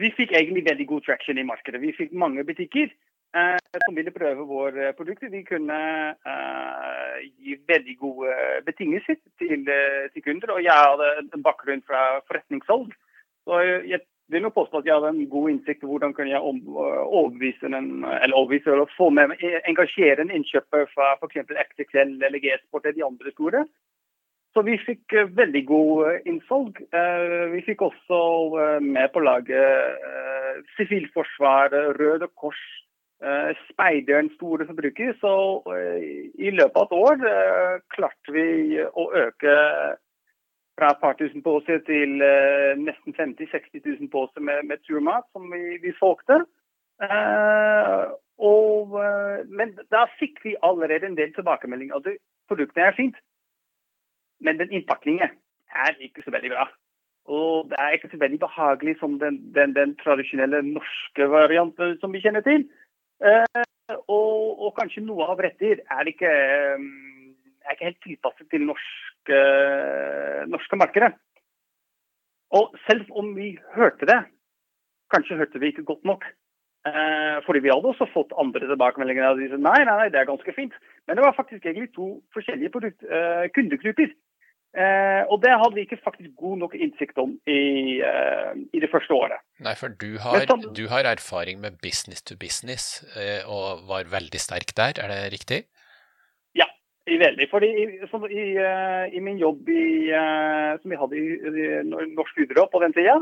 vi 0.00 0.08
fikk 0.16 0.32
egentlig 0.32 0.64
veldig 0.64 0.86
god 0.88 1.04
traction 1.04 1.38
i 1.38 1.44
markedet. 1.44 1.82
Vi 1.82 1.92
fikk 1.98 2.14
mange 2.16 2.44
butikker 2.48 2.88
eh, 3.36 3.58
som 3.84 3.96
ville 3.96 4.14
prøve 4.14 4.46
våre 4.48 4.94
produkter. 4.96 5.28
Vi 5.28 5.44
kunne 5.44 5.78
gi 7.44 7.58
veldig 7.68 7.96
gode 8.00 8.32
betingelser 8.66 9.20
til, 9.38 9.68
til, 9.68 10.24
kunder. 10.24 10.54
Og 10.56 10.64
jeg 10.64 10.72
hadde 10.88 11.10
en 11.28 11.44
bakgrunn 11.44 11.84
fra 11.84 12.22
forretningssalg. 12.24 12.96
Så 13.44 13.60
jeg 13.92 14.00
vil 14.32 14.46
jo 14.46 14.54
påstå 14.54 14.80
at 14.80 14.88
jeg 14.88 14.96
hadde 14.98 15.10
en 15.14 15.28
god 15.32 15.50
innsikt 15.50 15.84
i 15.84 15.88
hvordan 15.88 16.14
kan 16.16 16.28
jeg 16.28 16.40
overbevise 16.40 17.70
den, 17.72 18.04
eller 18.04 18.36
overbevise 18.36 18.72
eller 18.74 18.96
få 18.96 19.10
med 19.14 19.36
engasjere 19.70 20.24
en 20.24 20.32
innkjøper 20.38 20.88
fra 20.94 21.14
f.eks. 21.16 21.52
XXL 21.72 22.18
eller 22.26 22.42
G-Sport 22.42 22.86
eller 22.86 22.98
de 22.98 23.06
andre 23.06 23.32
store. 23.36 23.62
Så 24.56 24.64
vi 24.66 24.78
fikk 24.80 25.14
uh, 25.14 25.30
veldig 25.36 25.62
god 25.68 26.04
uh, 26.08 26.18
innsalg. 26.28 26.80
Vi 27.54 27.62
fikk 27.66 27.84
også 27.88 28.20
med 28.84 29.12
på 29.14 29.22
laget 29.22 29.96
Sivilforsvaret, 30.76 31.96
Røde 32.00 32.28
Kors, 32.36 32.60
Speideren, 33.68 34.28
store 34.36 34.66
forbruker. 34.66 35.14
Så 35.20 35.32
i 36.38 36.52
løpet 36.54 36.76
av 36.78 36.84
et 36.84 36.98
år 36.98 37.80
klarte 37.94 38.34
vi 38.34 38.78
å 38.78 39.08
øke 39.24 39.54
fra 40.78 40.92
et 40.92 41.00
par 41.02 41.16
tusen 41.18 41.42
poser 41.42 41.82
til 41.88 42.22
uh, 42.22 42.78
nesten 42.78 43.16
50 43.16 43.50
60 43.50 43.82
000 43.84 44.10
poser 44.14 44.40
med, 44.40 44.62
med 44.70 44.78
turmat 44.86 45.26
som 45.32 45.50
vi, 45.52 45.78
vi 45.82 45.94
solgte. 45.98 46.44
Uh, 47.02 48.14
og, 48.38 48.94
uh, 48.94 49.42
men 49.58 49.74
da 49.94 50.06
fikk 50.20 50.38
vi 50.46 50.56
allerede 50.62 51.10
en 51.10 51.18
del 51.18 51.34
tilbakemeldinger. 51.34 51.98
Altså, 51.98 52.14
produktene 52.48 52.86
er 52.86 52.98
fint, 52.98 53.18
men 54.40 54.58
den 54.58 54.72
innpakningen 54.72 55.34
er 55.86 55.98
ikke 56.00 56.22
så 56.24 56.30
veldig 56.30 56.54
bra. 56.54 56.68
Og 57.28 57.68
det 57.70 57.76
er 57.78 57.96
ikke 57.96 58.08
så 58.12 58.18
veldig 58.22 58.40
behagelig 58.40 58.94
som 59.00 59.18
den, 59.20 59.40
den, 59.54 59.74
den 59.76 59.96
tradisjonelle 60.02 60.62
norske 60.62 61.30
varianten 61.30 61.98
som 62.00 62.12
vi 62.12 62.22
kjenner 62.24 62.40
til. 62.40 62.64
Eh, 63.28 63.64
og, 64.06 64.62
og, 64.62 64.70
kanskje 64.78 65.04
noe 65.04 65.26
av 65.28 65.42
retter 65.44 65.82
er 65.82 66.08
ikke, 66.08 66.30
er 66.30 67.74
ikke 67.74 67.88
helt 67.90 68.00
tilpasset 68.06 68.48
til 68.52 68.64
norske, 69.28 70.48
norske 70.48 70.76
markedet. 70.76 71.12
Og 72.56 72.74
selv 72.88 73.08
om 73.12 73.34
vi 73.36 73.58
hørte 73.76 74.08
det, 74.08 74.20
kanskje 75.12 75.36
hørte 75.36 75.60
vi 75.60 75.72
ikke 75.72 75.84
godt 75.84 76.04
nok. 76.04 76.24
Eh, 76.88 77.38
fordi 77.44 77.60
vi 77.64 77.72
hadde 77.72 77.90
også 77.90 78.06
fått 78.14 78.32
andre 78.40 78.64
tilbakemeldinger. 78.64 79.26
Og 79.28 79.42
de 79.42 79.50
sa 79.50 79.60
nei, 79.60 79.80
nei, 79.84 79.96
nei, 80.00 80.08
det 80.14 80.22
er 80.22 80.30
ganske 80.30 80.54
fint. 80.56 80.72
Men 81.06 81.18
det 81.18 81.26
var 81.26 81.36
faktisk 81.36 81.66
egentlig 81.66 81.92
to 81.96 82.08
forskjellige 82.36 82.72
produkt, 82.72 83.04
eh, 83.04 83.48
kundegrupper. 83.56 84.14
Eh, 84.76 85.22
og 85.32 85.40
det 85.42 85.54
hadde 85.56 85.74
vi 85.74 85.84
ikke 85.86 86.00
faktisk 86.04 86.30
god 86.36 86.58
nok 86.60 86.74
innsikt 86.76 87.16
om 87.18 87.32
i, 87.48 87.98
eh, 88.04 88.52
i 88.76 88.80
det 88.80 88.90
første 88.92 89.16
året. 89.16 89.40
Nei, 89.64 89.72
for 89.80 89.88
du 89.88 90.18
har, 90.20 90.44
så, 90.44 90.58
du 90.76 90.84
har, 90.92 91.08
erfaring 91.08 91.60
med 91.60 91.80
business 91.82 92.22
to 92.22 92.36
business 92.36 93.00
eh, 93.16 93.40
og 93.48 93.88
var 93.88 94.04
veldig 94.12 94.40
sterk 94.40 94.76
der, 94.76 95.00
er 95.00 95.08
det 95.08 95.32
riktig? 95.32 95.62
Veldig. 97.08 97.48
Fordi 97.50 97.68
i, 97.72 97.84
i, 97.88 98.46
eh, 98.60 99.16
i 99.16 99.20
min 99.24 99.40
jobb 99.40 99.68
i, 99.72 100.10
som 100.82 100.92
vi 100.92 101.00
hadde 101.00 101.18
i, 101.18 101.66
Norsk 101.88 102.36
Hydro 102.36 102.66
på 102.72 102.82
den 102.84 102.92
tida, 102.92 103.16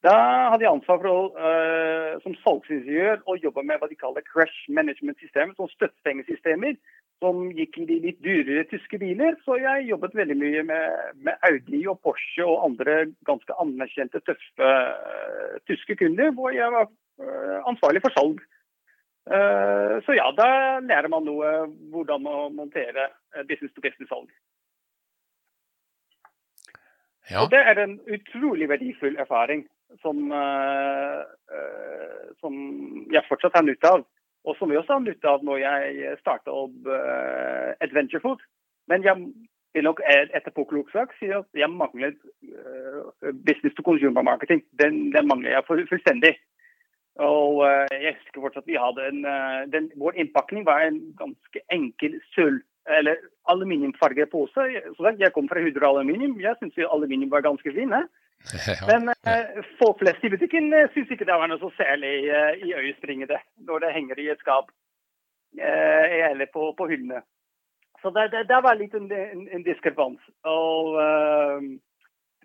da 0.00 0.14
hadde 0.48 0.64
jeg 0.64 0.72
ansvar 0.72 1.00
for 1.02 1.10
å, 1.10 1.16
uh, 1.36 2.14
som 2.24 2.32
salgsingeniør 2.40 3.20
å 3.28 3.36
jobbe 3.36 3.64
med 3.68 3.82
hva 3.82 3.88
de 3.90 3.98
kaller 4.00 4.24
crash 4.24 4.62
management-systemer, 4.72 5.52
som 5.58 5.68
støttepengesystemer 5.74 6.78
som 7.20 7.50
gikk 7.52 7.76
i 7.82 7.84
de 7.90 7.98
litt 8.06 8.20
dyrere 8.24 8.64
tyske 8.70 8.96
biler. 9.02 9.36
Så 9.44 9.58
jeg 9.60 9.90
jobbet 9.90 10.16
veldig 10.16 10.38
mye 10.40 10.62
med, 10.70 11.10
med 11.26 11.44
Audi 11.50 11.82
og 11.92 12.00
Porsche 12.00 12.46
og 12.46 12.64
andre 12.70 13.10
ganske 13.28 13.58
anerkjente, 13.60 14.22
tøffe 14.24 14.70
uh, 14.70 15.60
tyske 15.68 15.98
kunder, 16.00 16.32
hvor 16.38 16.56
jeg 16.56 16.72
var 16.72 16.88
uh, 16.88 17.58
ansvarlig 17.68 18.00
for 18.06 18.16
salg. 18.16 18.40
Så 19.26 20.14
ja, 20.16 20.24
da 20.34 20.46
lærer 20.80 21.10
man 21.12 21.26
noe 21.28 21.50
hvordan 21.92 22.24
å 22.26 22.36
montere 22.54 23.10
business 23.46 23.74
to 23.76 23.82
business-salg. 23.84 24.30
Ja. 27.30 27.44
Og 27.44 27.50
det 27.50 27.60
er 27.62 27.78
en 27.78 28.00
utrolig 28.10 28.68
verdifull 28.68 29.16
erfaring 29.22 29.66
som, 30.02 30.32
uh, 30.32 31.22
som 32.40 32.56
jeg 33.12 33.26
fortsatt 33.28 33.54
har 33.58 33.66
nytte 33.66 33.92
av. 33.94 34.02
Og 34.48 34.56
som 34.56 34.70
vi 34.70 34.78
også 34.80 34.96
har 34.96 35.04
nytte 35.04 35.28
av 35.28 35.44
når 35.44 35.62
jeg 35.62 36.18
starta 36.22 36.54
opp 36.64 36.90
uh, 36.90 37.70
Adventure 37.84 38.22
Food. 38.24 38.42
Men 38.90 39.04
jeg 39.06 39.16
vil 39.74 39.86
nok 39.86 40.02
etterpåkloksak 40.08 41.12
si 41.20 41.30
at 41.34 41.46
jeg 41.54 41.70
manglet 41.70 42.18
uh, 42.50 43.30
business 43.46 43.76
to 43.76 43.86
consumer 43.86 44.26
marketing. 44.26 44.64
Den, 44.82 45.10
den 45.14 45.30
mangler 45.30 45.54
jeg 45.54 45.86
fullstendig. 45.92 46.34
Og 47.20 47.60
jeg 47.92 48.14
husker 48.16 48.40
fortsatt 48.40 48.68
vi 48.70 48.78
hadde 48.80 49.04
en, 49.10 49.24
den, 49.72 49.90
Vår 50.00 50.16
innpakning 50.16 50.64
var 50.64 50.86
en 50.86 51.00
ganske 51.18 51.60
enkel 51.74 52.14
sølv 52.34 52.62
eller 52.88 53.16
aluminiumfarget 53.52 54.30
pose. 54.30 54.64
Så 54.96 55.12
jeg 55.18 55.32
kom 55.34 55.48
fra 55.48 55.60
Hydro 55.60 55.90
Aluminium. 55.90 56.38
Jeg 56.40 56.56
syns 56.58 56.78
aluminium 56.88 57.30
var 57.30 57.44
ganske 57.44 57.72
fint. 57.74 57.92
Men 58.90 59.10
eh, 59.28 59.60
folk 59.78 59.98
flest 60.00 60.24
i 60.24 60.30
butikken 60.32 60.72
eh, 60.72 60.88
syns 60.94 61.10
ikke 61.12 61.26
det 61.28 61.36
var 61.36 61.50
noe 61.50 61.60
så 61.60 61.68
særlig 61.76 62.14
eh, 62.32 62.62
i 62.64 62.72
øyespringende 62.72 63.36
når 63.68 63.84
det 63.84 63.92
henger 63.96 64.22
i 64.22 64.30
et 64.32 64.40
skap 64.40 64.70
eh, 65.60 66.30
eller 66.30 66.48
på, 66.52 66.70
på 66.78 66.88
hyllene. 66.88 67.20
Så 68.00 68.12
det, 68.16 68.30
det, 68.32 68.46
det, 68.48 68.62
var 68.64 68.78
litt 68.80 68.96
en, 68.96 69.10
en, 69.12 69.44
en 69.52 69.66
diskrepans. 69.66 70.22
Eh, 70.48 71.68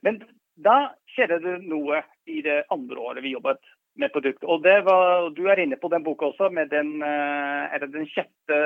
men 0.03 0.19
da 0.67 0.75
skjedde 1.15 1.39
det 1.45 1.55
noe 1.63 2.03
i 2.27 2.41
det 2.43 2.65
andre 2.75 2.99
året 2.99 3.23
vi 3.23 3.31
jobbet 3.37 3.63
med 3.99 4.11
produkt. 4.13 4.43
Og 4.43 4.63
det 4.63 4.77
var, 4.85 5.29
Du 5.35 5.45
er 5.47 5.61
inne 5.63 5.77
på 5.79 5.89
den 5.91 6.03
boka 6.03 6.29
også, 6.31 6.49
med 6.53 6.71
den 6.73 7.01
eh, 7.03 7.73
Er 7.73 7.83
det 7.83 7.91
den 7.93 8.07
sjette 8.11 8.59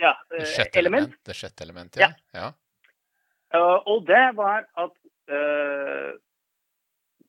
ja, 0.00 0.14
det 0.30 0.46
sjette 0.48 0.78
element? 0.78 1.08
element? 1.08 1.20
Det 1.26 1.36
sjette 1.36 1.64
element, 1.64 2.00
ja. 2.00 2.10
ja. 2.36 2.50
Uh, 3.50 3.78
og 3.90 4.04
det 4.06 4.26
var 4.38 4.62
at 4.78 4.92
uh, 5.32 6.10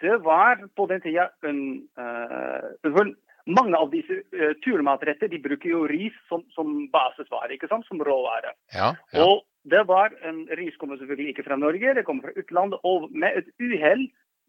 Det 0.01 0.17
var 0.21 0.61
på 0.77 0.85
den 0.91 1.01
tida 1.01 1.31
en 1.49 1.61
uh, 1.97 3.13
Mange 3.49 3.77
av 3.77 3.89
disse 3.89 4.21
uh, 4.37 4.51
turmatretter 4.61 5.31
de 5.31 5.41
bruker 5.41 5.71
jo 5.71 5.87
ris 5.89 6.17
som, 6.29 6.43
som 6.53 6.85
basisvare, 6.93 7.55
ikke 7.55 7.71
sant? 7.71 7.87
som 7.89 8.03
råvare. 8.05 8.53
Ja, 8.75 8.93
ja. 9.13 9.25
Og 9.25 9.41
det 9.65 9.81
var 9.89 10.13
en 10.25 10.43
Ris 10.57 10.77
kommer 10.77 10.97
selvfølgelig 10.97 11.33
ikke 11.33 11.45
fra 11.49 11.57
Norge, 11.57 11.93
det 11.97 12.05
kommer 12.05 12.29
fra 12.29 12.37
utlandet. 12.37 12.79
Og 12.83 13.09
med 13.09 13.41
et 13.41 13.49
uhell 13.61 14.07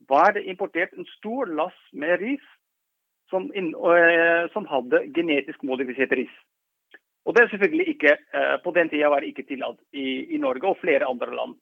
var 0.08 0.32
det 0.36 0.46
importert 0.50 0.92
en 0.96 1.08
stor 1.18 1.50
lass 1.50 1.76
med 1.92 2.20
ris 2.20 2.48
som, 3.30 3.48
inn, 3.56 3.72
som 4.52 4.66
hadde 4.68 5.06
genetisk 5.16 5.62
modifisert 5.64 6.12
ris. 6.18 6.32
Og 7.24 7.34
det 7.34 7.44
er 7.44 7.52
selvfølgelig 7.52 7.86
ikke, 7.94 8.16
På 8.64 8.72
den 8.76 8.90
tida 8.90 9.08
var 9.08 9.20
det 9.20 9.30
ikke 9.30 9.46
tillatt 9.48 9.78
i, 9.92 10.34
i 10.34 10.38
Norge 10.42 10.68
og 10.68 10.80
flere 10.82 11.08
andre 11.08 11.30
land. 11.34 11.54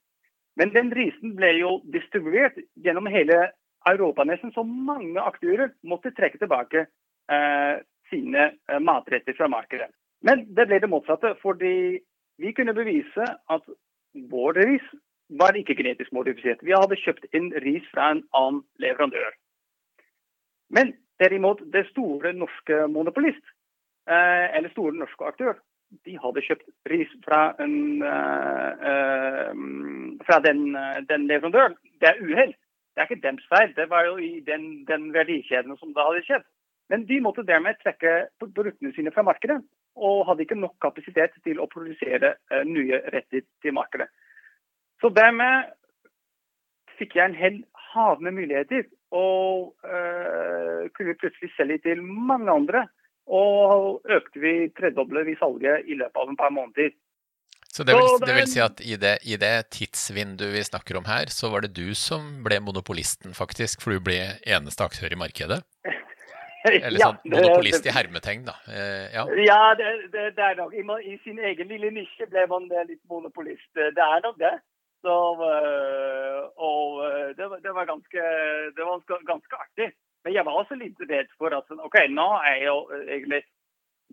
Men 0.57 0.73
den 0.75 0.91
risen 0.95 1.37
ble 1.39 1.53
jo 1.61 1.77
distribuert 1.93 2.59
gjennom 2.85 3.07
hele 3.07 3.51
Europa 3.89 4.25
nesten, 4.25 4.53
så 4.53 4.63
mange 4.63 5.21
aktører 5.23 5.73
måtte 5.89 6.13
trekke 6.17 6.41
tilbake 6.41 6.85
eh, 7.33 7.77
sine 8.11 8.51
eh, 8.69 8.81
matretter 8.81 9.37
fra 9.39 9.49
markedet. 9.49 9.89
Men 10.27 10.45
det 10.57 10.67
ble 10.69 10.81
det 10.83 10.91
motsatte, 10.93 11.33
fordi 11.41 12.01
vi 12.41 12.53
kunne 12.57 12.77
bevise 12.77 13.25
at 13.25 13.71
vår 14.31 14.59
ris 14.61 14.91
var 15.39 15.57
ikke 15.57 15.77
genetisk 15.79 16.13
modifisert. 16.13 16.63
Vi 16.67 16.75
hadde 16.75 16.99
kjøpt 16.99 17.29
inn 17.37 17.51
ris 17.65 17.87
fra 17.95 18.11
en 18.15 18.23
annen 18.37 18.63
leverandør. 18.83 19.33
Men 20.71 20.95
derimot, 21.23 21.63
det 21.73 21.87
store 21.91 22.33
norske 22.33 22.87
monopolist, 22.91 23.45
eh, 24.11 24.47
eller 24.57 24.71
store 24.75 24.97
norske 24.97 25.27
aktør, 25.27 25.59
de 26.07 26.17
hadde 26.23 26.43
kjøpt 26.47 26.69
ris 26.91 27.13
fra, 27.25 27.41
en, 27.59 28.03
uh, 28.03 29.51
fra 30.27 30.39
den, 30.45 30.61
den, 31.09 31.27
leverandøren. 31.27 31.75
Det 31.99 32.13
er 32.13 32.21
uhell. 32.23 32.55
Det 32.95 33.03
er 33.03 33.09
ikke 33.09 33.25
dems 33.25 33.47
feil. 33.51 33.75
Det 33.75 33.89
var 33.91 34.07
jo 34.07 34.17
i 34.23 34.39
den, 34.47 34.85
den 34.87 35.11
verdikjeden 35.15 35.77
som 35.81 35.95
det 35.97 36.07
hadde 36.07 36.23
skjedd. 36.29 36.47
Men 36.95 37.07
de 37.11 37.21
måtte 37.23 37.47
dermed 37.47 37.79
trekke 37.83 38.15
produktene 38.39 38.95
sine 38.95 39.11
fra 39.15 39.27
markedet, 39.27 39.59
og 39.99 40.27
hadde 40.29 40.47
ikke 40.47 40.59
nok 40.59 40.77
kapasitet 40.83 41.35
til 41.43 41.59
å 41.59 41.69
produsere 41.71 42.37
nye 42.67 43.03
retter 43.15 43.43
til 43.63 43.75
markedet. 43.75 44.07
Så 45.01 45.11
dermed 45.17 45.71
fikk 46.99 47.17
jeg 47.17 47.31
en 47.31 47.37
hel 47.39 47.61
hav 47.91 48.21
med 48.21 48.37
muligheter, 48.37 48.85
og 49.11 49.73
uh, 49.83 50.87
kunne 50.95 51.17
plutselig 51.19 51.51
selge 51.57 51.81
til 51.89 52.03
mange 52.05 52.53
andre 52.53 52.87
og 53.31 54.11
økte 54.11 54.43
vi, 54.43 54.53
tredoblet 54.75 55.29
vi 55.29 55.37
salget 55.39 55.87
i 55.87 55.97
løpet 55.99 56.19
av 56.19 56.31
en 56.31 56.39
par 56.39 56.51
måneder. 56.55 56.91
Så 57.71 57.85
det 57.87 57.95
vil, 57.95 58.09
det 58.27 58.35
vil 58.35 58.49
si 58.51 58.59
at 58.63 58.81
i 58.83 58.97
det, 58.99 59.13
i 59.23 59.37
det, 59.39 59.53
tidsvinduet 59.71 60.57
vi 60.57 60.63
snakker 60.67 60.99
om 60.99 61.07
her, 61.07 61.31
så 61.31 61.53
var 61.53 61.63
det 61.63 61.71
du 61.77 61.95
som 61.95 62.41
ble 62.43 62.59
monopolisten, 62.67 63.37
faktisk, 63.37 63.85
for 63.85 63.95
du 63.95 64.03
ble 64.11 64.19
eneste 64.43 64.83
aktør 64.83 65.15
i 65.15 65.19
markedet? 65.21 65.61
Eller 66.67 66.99
sånn 66.99 67.21
ja, 67.23 67.31
monopolist 67.31 67.87
i 67.87 67.95
hermetegn, 67.95 68.43
da. 68.49 68.57
Eh, 68.69 69.07
ja, 69.15 69.23
ja 69.47 69.61
det, 69.79 69.93
det, 70.11 70.27
det, 70.37 70.49
er 70.49 70.59
nok. 70.59 70.75
I, 70.75 70.83
I, 70.83 71.15
sin 71.23 71.39
egen 71.39 71.71
lille 71.71 71.95
nisje 71.95 72.27
ble 72.29 72.43
man 72.51 72.67
litt 72.69 73.01
monopolist. 73.09 73.71
Det 73.79 73.95
er 73.95 74.27
nok 74.27 74.37
det. 74.43 74.57
Så, 75.01 75.17
og 76.61 76.89
det, 77.37 77.47
det, 77.65 77.73
var 77.73 77.89
ganske, 77.89 78.25
det 78.77 78.85
var 78.85 79.01
ganske 79.29 79.61
artig. 79.65 79.91
Men 80.25 80.37
jeg 80.37 80.47
var 80.47 80.61
også 80.61 80.77
litt 80.79 81.01
redd 81.09 81.31
for 81.41 81.55
at 81.57 81.71
OK, 81.73 81.97
nå 82.13 82.29
er 82.45 82.57
jeg 82.59 82.69
jo 82.69 82.79
eh, 82.95 83.05
egentlig 83.17 83.43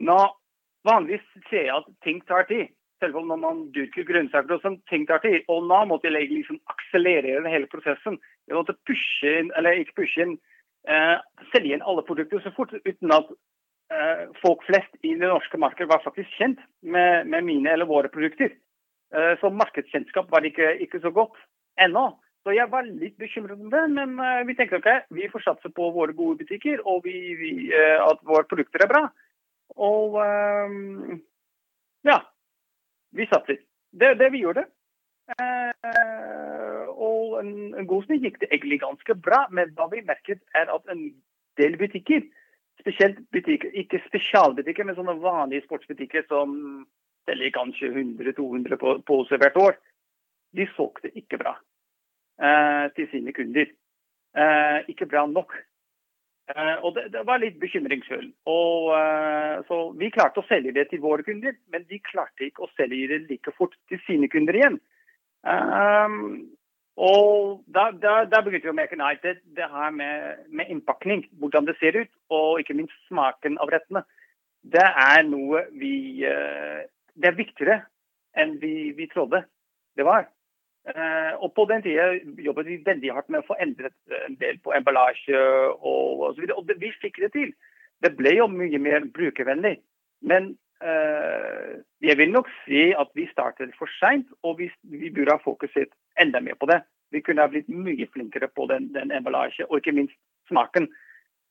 nå, 0.08 0.18
Vanligvis 0.88 1.24
ser 1.50 1.66
jeg 1.66 1.74
at 1.74 1.88
ting 2.06 2.22
tar 2.30 2.46
tid. 2.48 2.70
Selv 3.02 3.18
om 3.20 3.26
når 3.28 3.40
man 3.42 3.58
dyrker 3.76 4.06
grønnsaker 4.08 4.56
og 4.56 4.62
sånn, 4.64 4.78
ting 4.88 5.04
tar 5.10 5.20
tid. 5.20 5.42
Og 5.52 5.66
nå 5.68 5.82
måtte 5.90 6.08
jeg 6.08 6.30
liksom 6.32 6.62
akselerere 6.72 7.50
hele 7.52 7.68
prosessen. 7.68 8.16
Jeg 8.48 8.56
måtte 8.56 8.78
pushe 8.88 9.34
inn, 9.42 9.50
eller 9.60 9.82
ikke 9.82 9.98
pushe 10.00 10.24
inn, 10.24 10.38
eh, 10.88 11.18
selge 11.52 11.76
inn 11.76 11.84
alle 11.84 12.06
produkter 12.08 12.40
så 12.46 12.54
fort 12.56 12.72
uten 12.78 13.12
at 13.18 13.34
eh, 13.92 14.24
folk 14.40 14.64
flest 14.70 14.96
i 15.02 15.18
det 15.18 15.28
norske 15.28 15.60
markedet 15.60 15.92
var 15.92 16.06
faktisk 16.06 16.32
kjent 16.40 16.64
med, 16.82 17.28
med 17.28 17.50
mine 17.50 17.74
eller 17.74 17.90
våre 17.90 18.14
produkter. 18.14 18.56
Uh, 19.16 19.34
så 19.40 19.52
markedskjennskap 19.54 20.32
var 20.32 20.46
ikke, 20.48 20.74
ikke 20.84 21.00
så 21.04 21.12
godt 21.16 21.38
ennå. 21.80 22.10
Så 22.44 22.54
jeg 22.56 22.70
var 22.72 22.88
litt 22.88 23.18
bekymret 23.20 23.60
om 23.60 23.72
det, 23.72 23.84
men 23.92 24.16
uh, 24.20 24.44
vi 24.48 24.56
tenkte 24.56 24.80
ok, 24.80 24.90
vi 25.16 25.30
får 25.32 25.46
satse 25.46 25.72
på 25.76 25.90
våre 25.96 26.16
gode 26.16 26.42
butikker 26.44 26.84
og 26.88 27.02
vi, 27.08 27.18
vi, 27.40 27.52
uh, 27.72 28.08
at 28.08 28.24
våre 28.28 28.48
produkter 28.48 28.86
er 28.86 28.92
bra. 28.92 29.04
Og 29.84 30.16
uh, 30.20 31.18
ja, 32.08 32.22
vi 33.16 33.28
satser. 33.32 33.60
Det 33.92 34.12
er 34.12 34.20
det 34.20 34.32
vi 34.36 34.44
gjorde. 34.46 34.68
og 36.88 37.34
en, 37.42 37.50
en 37.76 37.88
god 37.88 38.06
stund 38.06 38.24
gikk 38.24 38.40
det 38.40 38.48
egentlig 38.48 38.80
ganske 38.80 39.16
bra, 39.28 39.42
men 39.52 39.74
hva 39.76 39.90
vi 39.92 40.06
merket 40.08 40.40
er 40.56 40.72
at 40.72 40.94
en 40.94 41.10
del 41.60 41.76
butikker, 41.80 42.24
spesielt 42.80 43.20
butikker, 43.36 43.74
ikke 43.76 44.00
spesialbutikker, 44.08 44.88
men 44.88 44.96
sånne 44.96 45.18
vanlige 45.20 45.66
sportsbutikker 45.66 46.24
som 46.32 46.56
selger 47.28 47.54
kanskje 47.56 47.92
100-200 47.92 48.80
poser 49.08 49.42
hvert 49.42 49.60
år, 49.62 49.78
de 50.56 50.68
solgte 50.76 51.12
ikke 51.14 51.40
bra. 51.44 51.58
eh, 52.38 52.92
til 52.96 53.08
sine 53.12 53.34
kunder. 53.34 53.66
Eh, 54.38 54.80
ikke 54.90 55.08
bra 55.10 55.26
nok. 55.26 55.56
Eh, 56.56 56.76
og 56.86 56.96
det, 56.96 57.08
det, 57.14 57.24
var 57.26 57.42
litt 57.42 57.58
bekymringsfullt. 57.60 58.36
Eh, 58.48 59.56
så 59.68 59.80
vi 59.98 60.12
klarte 60.14 60.44
å 60.44 60.48
selge 60.48 60.76
det 60.76 60.88
til 60.92 61.02
våre 61.02 61.26
kunder, 61.26 61.56
men 61.74 61.88
de 61.90 62.00
klarte 62.06 62.46
ikke 62.46 62.68
å 62.68 62.70
selge 62.76 63.10
det 63.12 63.26
like 63.32 63.52
fort 63.58 63.74
til 63.90 64.00
sine 64.06 64.30
kunder 64.30 64.56
igjen. 64.56 64.78
Eh, 65.48 66.20
og 66.98 67.64
da, 67.70 67.92
da, 67.94 68.14
da, 68.26 68.42
begynte 68.42 68.66
vi 68.66 68.74
å 68.74 68.78
merke 68.78 68.98
nei, 68.98 69.14
det, 69.22 69.36
det 69.58 69.68
her 69.70 69.92
med, 69.94 70.46
med, 70.50 70.70
innpakning, 70.74 71.28
hvordan 71.38 71.68
det 71.68 71.76
ser 71.78 72.00
ut, 72.00 72.10
og 72.34 72.62
ikke 72.62 72.78
minst 72.80 72.96
smaken 73.10 73.60
av 73.62 73.70
rettene, 73.70 74.02
det 74.66 74.86
er 74.88 75.22
noe 75.28 75.62
vi 75.78 76.26
uh, 76.26 76.82
Det 77.18 77.32
er 77.32 77.38
viktigere 77.38 77.78
enn 78.38 78.58
vi, 78.62 78.92
vi 78.98 79.08
trodde 79.12 79.44
det 79.98 80.06
var. 80.06 80.28
Uh, 80.88 81.34
og 81.44 81.52
på 81.58 81.66
den 81.68 81.82
tida 81.84 82.14
jobbet 82.40 82.70
vi 82.70 82.78
veldig 82.86 83.10
hardt 83.12 83.32
med 83.34 83.42
å 83.42 83.48
få 83.50 83.58
endret 83.60 83.96
en 84.24 84.38
del 84.40 84.60
på 84.64 84.72
emballasje 84.78 85.42
og, 85.82 86.22
og 86.22 86.38
så. 86.38 86.48
Og 86.56 86.64
det, 86.70 86.78
vi 86.80 86.94
fikk 87.02 87.20
det 87.26 87.34
til. 87.34 87.52
Det 88.06 88.14
ble 88.16 88.38
jo 88.38 88.48
mye 88.52 88.80
mer 88.80 89.08
brukervennlig. 89.18 89.76
Men 90.22 90.54
uh, 90.86 91.82
jeg 92.06 92.16
vil 92.22 92.32
nok 92.32 92.48
si 92.64 92.86
at 92.96 93.12
vi 93.20 93.28
startet 93.34 93.76
for 93.80 93.92
seint, 93.98 94.30
og 94.48 94.62
vi, 94.62 94.70
vi 94.94 95.12
burde 95.12 95.36
ha 95.36 95.44
fokusert 95.44 95.92
enda 96.22 96.40
mer 96.46 96.56
på 96.62 96.70
det. 96.72 96.80
Vi 97.12 97.24
kunne 97.26 97.44
ha 97.44 97.52
blitt 97.52 97.68
mye 97.72 98.08
flinkere 98.14 98.48
på 98.48 98.70
den, 98.72 98.88
den 98.96 99.12
emballasje, 99.16 99.68
og 99.68 99.82
ikke 99.82 99.96
minst 99.98 100.16
smaken. 100.48 100.88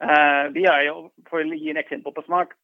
Uh, 0.00 0.49
vi 0.56 0.64
er 0.68 0.87
jo, 0.88 1.11
For 1.28 1.44
å 1.44 1.61
gi 1.61 1.75
en 1.75 1.82
eksempel 1.82 2.14
på 2.16 2.25
smak. 2.25 2.56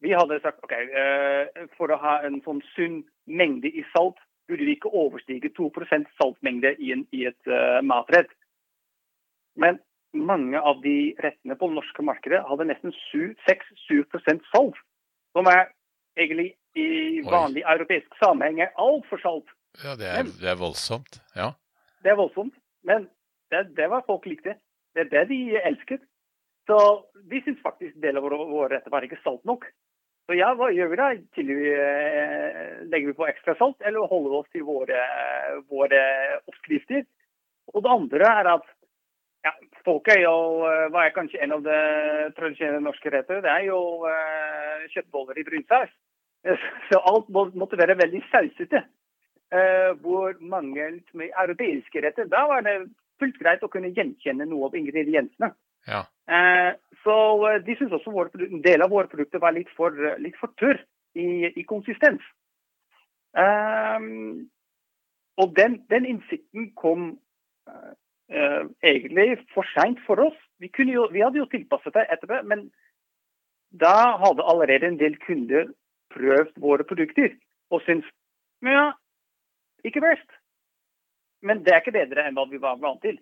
Vi 0.00 0.14
hadde 0.16 0.40
sagt 0.40 0.62
ok, 0.64 0.74
uh, 0.96 1.66
for 1.76 1.92
å 1.92 2.00
ha 2.00 2.18
en 2.26 2.40
sånn 2.46 2.62
sunn 2.72 3.00
mengde 3.28 3.68
i 3.68 3.84
salt, 3.92 4.18
burde 4.50 4.66
vi 4.66 4.74
ikke 4.78 4.92
overstige 4.96 5.52
2% 5.54 6.08
saltmengde 6.18 6.74
i, 6.78 6.92
en, 6.94 7.04
i 7.14 7.26
et 7.30 7.50
uh, 7.50 7.78
matrett. 7.86 8.32
Men 9.60 9.78
mange 10.16 10.58
av 10.58 10.80
de 10.82 11.14
rettene 11.22 11.54
på 11.58 11.68
det 11.68 11.78
norske 11.78 12.02
markedet 12.02 12.40
hadde 12.48 12.66
nesten 12.70 12.94
6-7% 13.46 14.48
salt. 14.50 14.78
Som 15.36 15.46
er 15.46 15.68
egentlig 16.18 16.54
i 16.78 17.22
vanlig 17.26 17.62
Oi. 17.62 17.72
europeisk 17.74 18.16
sammenheng 18.22 18.62
er 18.64 18.74
altfor 18.80 19.22
salt. 19.22 19.52
Ja, 19.84 19.94
det 19.98 20.08
er, 20.10 20.26
det 20.40 20.50
er 20.50 20.58
voldsomt. 20.58 21.20
Ja. 21.36 21.52
Det 22.02 22.10
er 22.10 22.18
voldsomt. 22.18 22.56
Men 22.86 23.06
det, 23.52 23.68
det 23.76 23.86
var 23.90 24.06
folk 24.06 24.26
likte. 24.26 24.56
Det 24.94 25.06
er 25.06 25.12
det 25.12 25.28
de 25.30 25.40
elsket. 25.62 26.02
Så 26.66 26.78
vi 27.30 27.40
syns 27.44 27.62
faktisk 27.62 27.96
del 28.02 28.18
av 28.18 28.26
våre 28.26 28.68
retter 28.74 28.92
var 28.92 29.06
ikke 29.06 29.20
salt 29.24 29.44
nok. 29.48 29.66
Så 30.30 30.36
ja, 30.38 30.52
hva 30.54 30.68
gjør 30.70 30.92
vi 30.92 30.96
da? 31.00 31.06
Vi, 31.42 31.54
eh, 31.74 32.66
legger 32.86 33.08
vi 33.08 33.16
på 33.18 33.26
ekstra 33.26 33.56
salt, 33.58 33.80
eller 33.82 34.06
holder 34.06 34.30
vi 34.30 34.36
oss 34.38 34.52
til 34.54 34.62
våre, 34.62 35.00
våre 35.66 36.02
oppskrifter? 36.44 37.02
Og 37.74 37.82
det 37.82 37.90
andre 37.90 38.28
er 38.28 38.50
at 38.52 38.68
ja, 39.42 39.50
folket 39.82 40.12
er 40.14 40.22
jo 40.28 40.36
eh, 40.68 40.84
hva 40.94 41.02
er 41.02 41.16
kanskje 41.16 41.40
en 41.42 41.56
av 41.56 41.64
de 41.66 41.80
tradisjonelle 42.36 42.78
norske 42.84 43.10
retter? 43.10 43.42
Det 43.42 43.50
er 43.50 43.66
jo 43.72 43.80
uh, 44.04 44.86
kjøttboller 44.94 45.42
i 45.42 45.46
brunsaus. 45.50 45.98
Så 46.92 47.02
alt 47.10 47.34
må, 47.34 47.48
måtte 47.58 47.80
være 47.82 47.98
veldig 47.98 48.22
sausete. 48.30 48.84
Uh, 49.50 49.98
hvor 50.04 50.38
mange 50.46 50.92
liksom, 51.00 51.26
europeiske 51.26 52.04
retter 52.04 52.30
Da 52.30 52.44
var 52.46 52.62
det 52.62 52.84
fullt 53.18 53.42
greit 53.42 53.66
å 53.66 53.72
kunne 53.72 53.90
gjenkjenne 53.96 54.46
noe 54.46 54.70
av 54.70 54.78
ingrediensene. 54.78 55.50
Ja. 55.90 56.04
Uh, 56.30 56.76
så 57.02 57.16
uh, 57.42 57.56
de 57.66 57.74
syns 57.78 57.94
også 57.96 58.12
vår, 58.14 58.30
en 58.46 58.62
del 58.62 58.84
av 58.84 58.92
våre 58.92 59.10
produkter 59.10 59.42
var 59.42 59.56
litt 59.56 59.70
for, 59.76 59.96
litt 60.22 60.36
for 60.38 60.52
tørr 60.60 60.78
i, 61.18 61.50
i, 61.50 61.64
konsistens. 61.66 62.22
og 65.40 65.52
den, 65.56 65.76
den, 65.90 66.06
innsikten 66.06 66.70
kom 66.74 67.18
egentlig 68.82 69.38
for 69.54 69.66
seint 69.74 69.98
for 70.06 70.22
oss. 70.22 70.38
Vi, 70.58 70.70
jo, 70.90 71.08
vi, 71.10 71.22
hadde 71.22 71.38
jo 71.38 71.48
tilpasset 71.50 71.94
det 71.94 72.06
etterpå, 72.14 72.40
men 72.46 72.68
da 73.70 74.18
hadde 74.22 74.46
allerede 74.46 74.86
en 74.86 74.98
del 74.98 75.16
kunder 75.26 75.70
prøvd 76.14 76.58
våre 76.62 76.86
produkter 76.86 77.34
og 77.70 77.82
syntes 77.86 78.10
ja, 78.66 78.90
ikke 79.86 80.02
verst. 80.02 80.30
Men 81.42 81.64
det 81.64 81.74
er 81.74 81.82
ikke 81.82 81.96
bedre 81.96 82.26
enn 82.26 82.36
hva 82.36 82.46
vi 82.50 82.60
var 82.60 82.80
vant 82.82 83.00
til. 83.02 83.18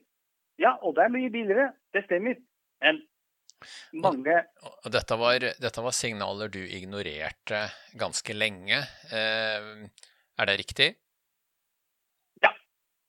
Ja, 0.59 0.75
og 0.83 0.97
det 0.97 1.05
er 1.05 1.15
mye 1.15 1.31
billigere, 1.31 1.71
det 1.95 2.05
stemmer. 2.09 2.35
Men 2.85 3.01
mange 3.99 4.37
og 4.63 4.93
dette 4.95 5.17
var, 5.19 5.43
dette 5.43 5.83
var, 5.83 5.95
signaler 5.97 6.51
du 6.53 6.61
ignorerte 6.63 7.65
ganske 7.99 8.37
lenge. 8.37 8.79
Eh, 9.11 9.89
er 10.39 10.51
det 10.51 10.57
riktig? 10.61 10.89
Ja, 12.45 12.53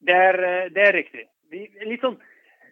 det 0.08 0.18
er, 0.30 0.40
det 0.74 0.88
er 0.88 0.98
riktig. 0.98 1.28
Vi, 1.54 1.68
sånn, 2.02 2.18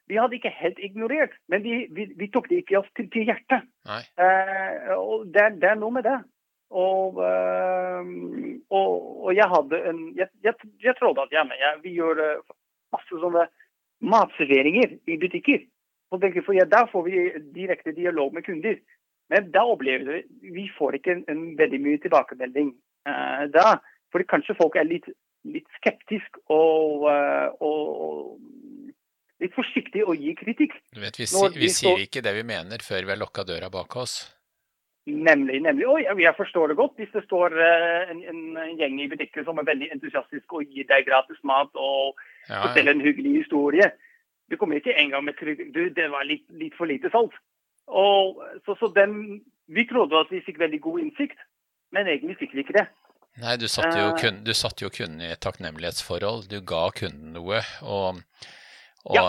vi, 0.09 0.17
hadde 0.17 0.39
ikke 0.39 0.53
helt 0.57 0.81
ignorert, 0.81 1.37
men 1.53 1.61
vi, 1.65 1.83
vi, 1.93 2.07
vi 2.17 2.31
tok 2.33 2.49
det 2.49 2.63
ikke 2.63 2.81
oss 2.81 2.89
til, 2.97 3.09
til 3.13 3.29
hjertet. 3.29 3.69
Eh, 3.85 4.89
og 4.97 5.29
det, 5.33 5.51
det, 5.61 5.71
er 5.73 5.79
noe 5.79 5.93
med 5.99 6.07
det. 6.07 6.17
Og, 6.67 7.21
ehm, 7.23 8.57
og, 8.67 8.89
og, 9.23 9.29
jeg 9.31 9.47
hadde 9.47 9.77
en 9.87 9.99
Jeg, 10.17 10.27
jeg, 10.43 10.51
jeg 10.83 10.97
trodde 10.97 11.23
at 11.23 11.31
hjemme 11.31 11.55
jeg, 11.55 11.77
vi 11.85 11.93
gjør 11.95 12.19
eh, 12.25 12.41
masse 12.91 13.21
sånne 13.21 13.45
matserveringer 14.03 14.97
i 15.07 15.15
butikker. 15.21 15.63
For 16.09 16.55
ja, 16.55 16.65
Der 16.65 16.87
får 16.91 17.03
vi 17.03 17.31
direkte 17.55 17.91
dialog 17.91 18.33
med 18.33 18.45
kunder. 18.45 18.77
Men 19.29 19.51
da 19.51 19.63
opplever 19.67 20.23
vi 20.41 20.51
vi 20.55 20.67
får 20.77 20.99
ikke 20.99 21.11
en, 21.17 21.23
en 21.27 21.41
veldig 21.59 21.79
mye 21.83 22.01
tilbakemelding 22.03 22.71
uh, 23.09 23.43
da. 23.51 23.79
Fordi 24.11 24.27
kanskje 24.31 24.55
folk 24.59 24.77
er 24.79 24.87
litt, 24.87 25.09
litt 25.47 25.67
skeptiske 25.79 26.45
og, 26.53 27.09
uh, 27.11 27.51
og, 27.59 28.37
litt 29.43 29.53
forsiktige 29.53 30.07
å 30.07 30.15
gi 30.15 30.33
kritikk. 30.39 30.79
Du 30.95 31.03
vet, 31.03 31.19
Vi, 31.19 31.27
si, 31.27 31.43
vi 31.59 31.69
sier 31.73 32.07
ikke 32.07 32.23
det 32.25 32.33
vi 32.39 32.47
mener 32.47 32.81
før 32.81 33.03
vi 33.03 33.13
har 33.13 33.19
lukka 33.19 33.43
døra 33.47 33.69
bak 33.73 33.99
oss. 33.99 34.17
Nemlig. 35.07 35.61
nemlig. 35.63 35.85
Og 35.87 36.19
jeg 36.19 36.35
forstår 36.35 36.71
det 36.71 36.79
godt 36.79 36.97
hvis 36.99 37.11
det 37.13 37.23
står 37.27 37.53
uh, 37.59 38.09
en, 38.11 38.23
en 38.31 38.73
gjeng 38.79 38.99
i 39.03 39.11
butikken 39.11 39.45
som 39.47 39.59
er 39.59 39.67
veldig 39.67 39.91
entusiastisk 39.99 40.55
og 40.55 40.71
gir 40.71 40.87
deg 40.87 41.07
gratis 41.07 41.39
mat 41.47 41.71
og 41.75 42.15
ja, 42.47 42.63
forteller 42.63 42.95
en 42.95 43.03
hyggelig 43.03 43.41
historie. 43.43 43.91
Du 44.47 44.57
kommer 44.57 44.79
ikke 44.79 44.95
engang 44.95 45.25
med 45.27 45.35
trygg 45.39 45.67
Du, 45.75 45.89
det 45.93 46.07
var 46.13 46.27
litt, 46.27 46.45
litt 46.55 46.75
for 46.77 46.89
lite 46.89 47.11
salt. 47.13 47.35
Og, 47.87 48.39
så, 48.65 48.75
så 48.79 48.89
den, 48.95 49.41
vi 49.71 49.87
trodde 49.87 50.19
at 50.19 50.31
vi 50.31 50.43
fikk 50.43 50.59
veldig 50.59 50.79
god 50.83 51.03
innsikt, 51.05 51.39
men 51.95 52.09
egentlig 52.11 52.35
fikk 52.41 52.55
vi 52.55 52.65
ikke 52.65 52.79
det. 52.81 52.87
Nei, 53.37 53.53
du 53.61 53.67
satte 53.69 53.93
jo, 53.99 54.09
eh. 54.11 54.17
kun, 54.19 54.41
du 54.43 54.53
satt 54.57 54.81
jo 54.81 54.89
kunden 54.91 55.21
i 55.21 55.31
et 55.31 55.41
takknemlighetsforhold. 55.45 56.47
Du 56.51 56.57
ga 56.65 56.87
kunden 56.97 57.35
noe. 57.37 57.61
Og, 57.85 58.21
og, 59.05 59.15
ja. 59.15 59.25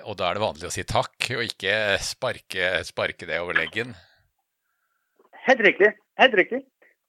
og, 0.00 0.14
da 0.16 0.30
er 0.30 0.38
det 0.38 0.44
vanlig 0.46 0.70
å 0.70 0.72
si 0.72 0.86
takk, 0.88 1.28
og 1.36 1.44
ikke 1.44 1.74
sparke, 2.02 2.72
sparke 2.88 3.28
det 3.28 3.42
over 3.44 3.58
leggen. 3.60 3.92
Helt 5.46 5.62
riktig. 5.66 5.92
Helt 6.20 6.36
riktig. 6.38 6.64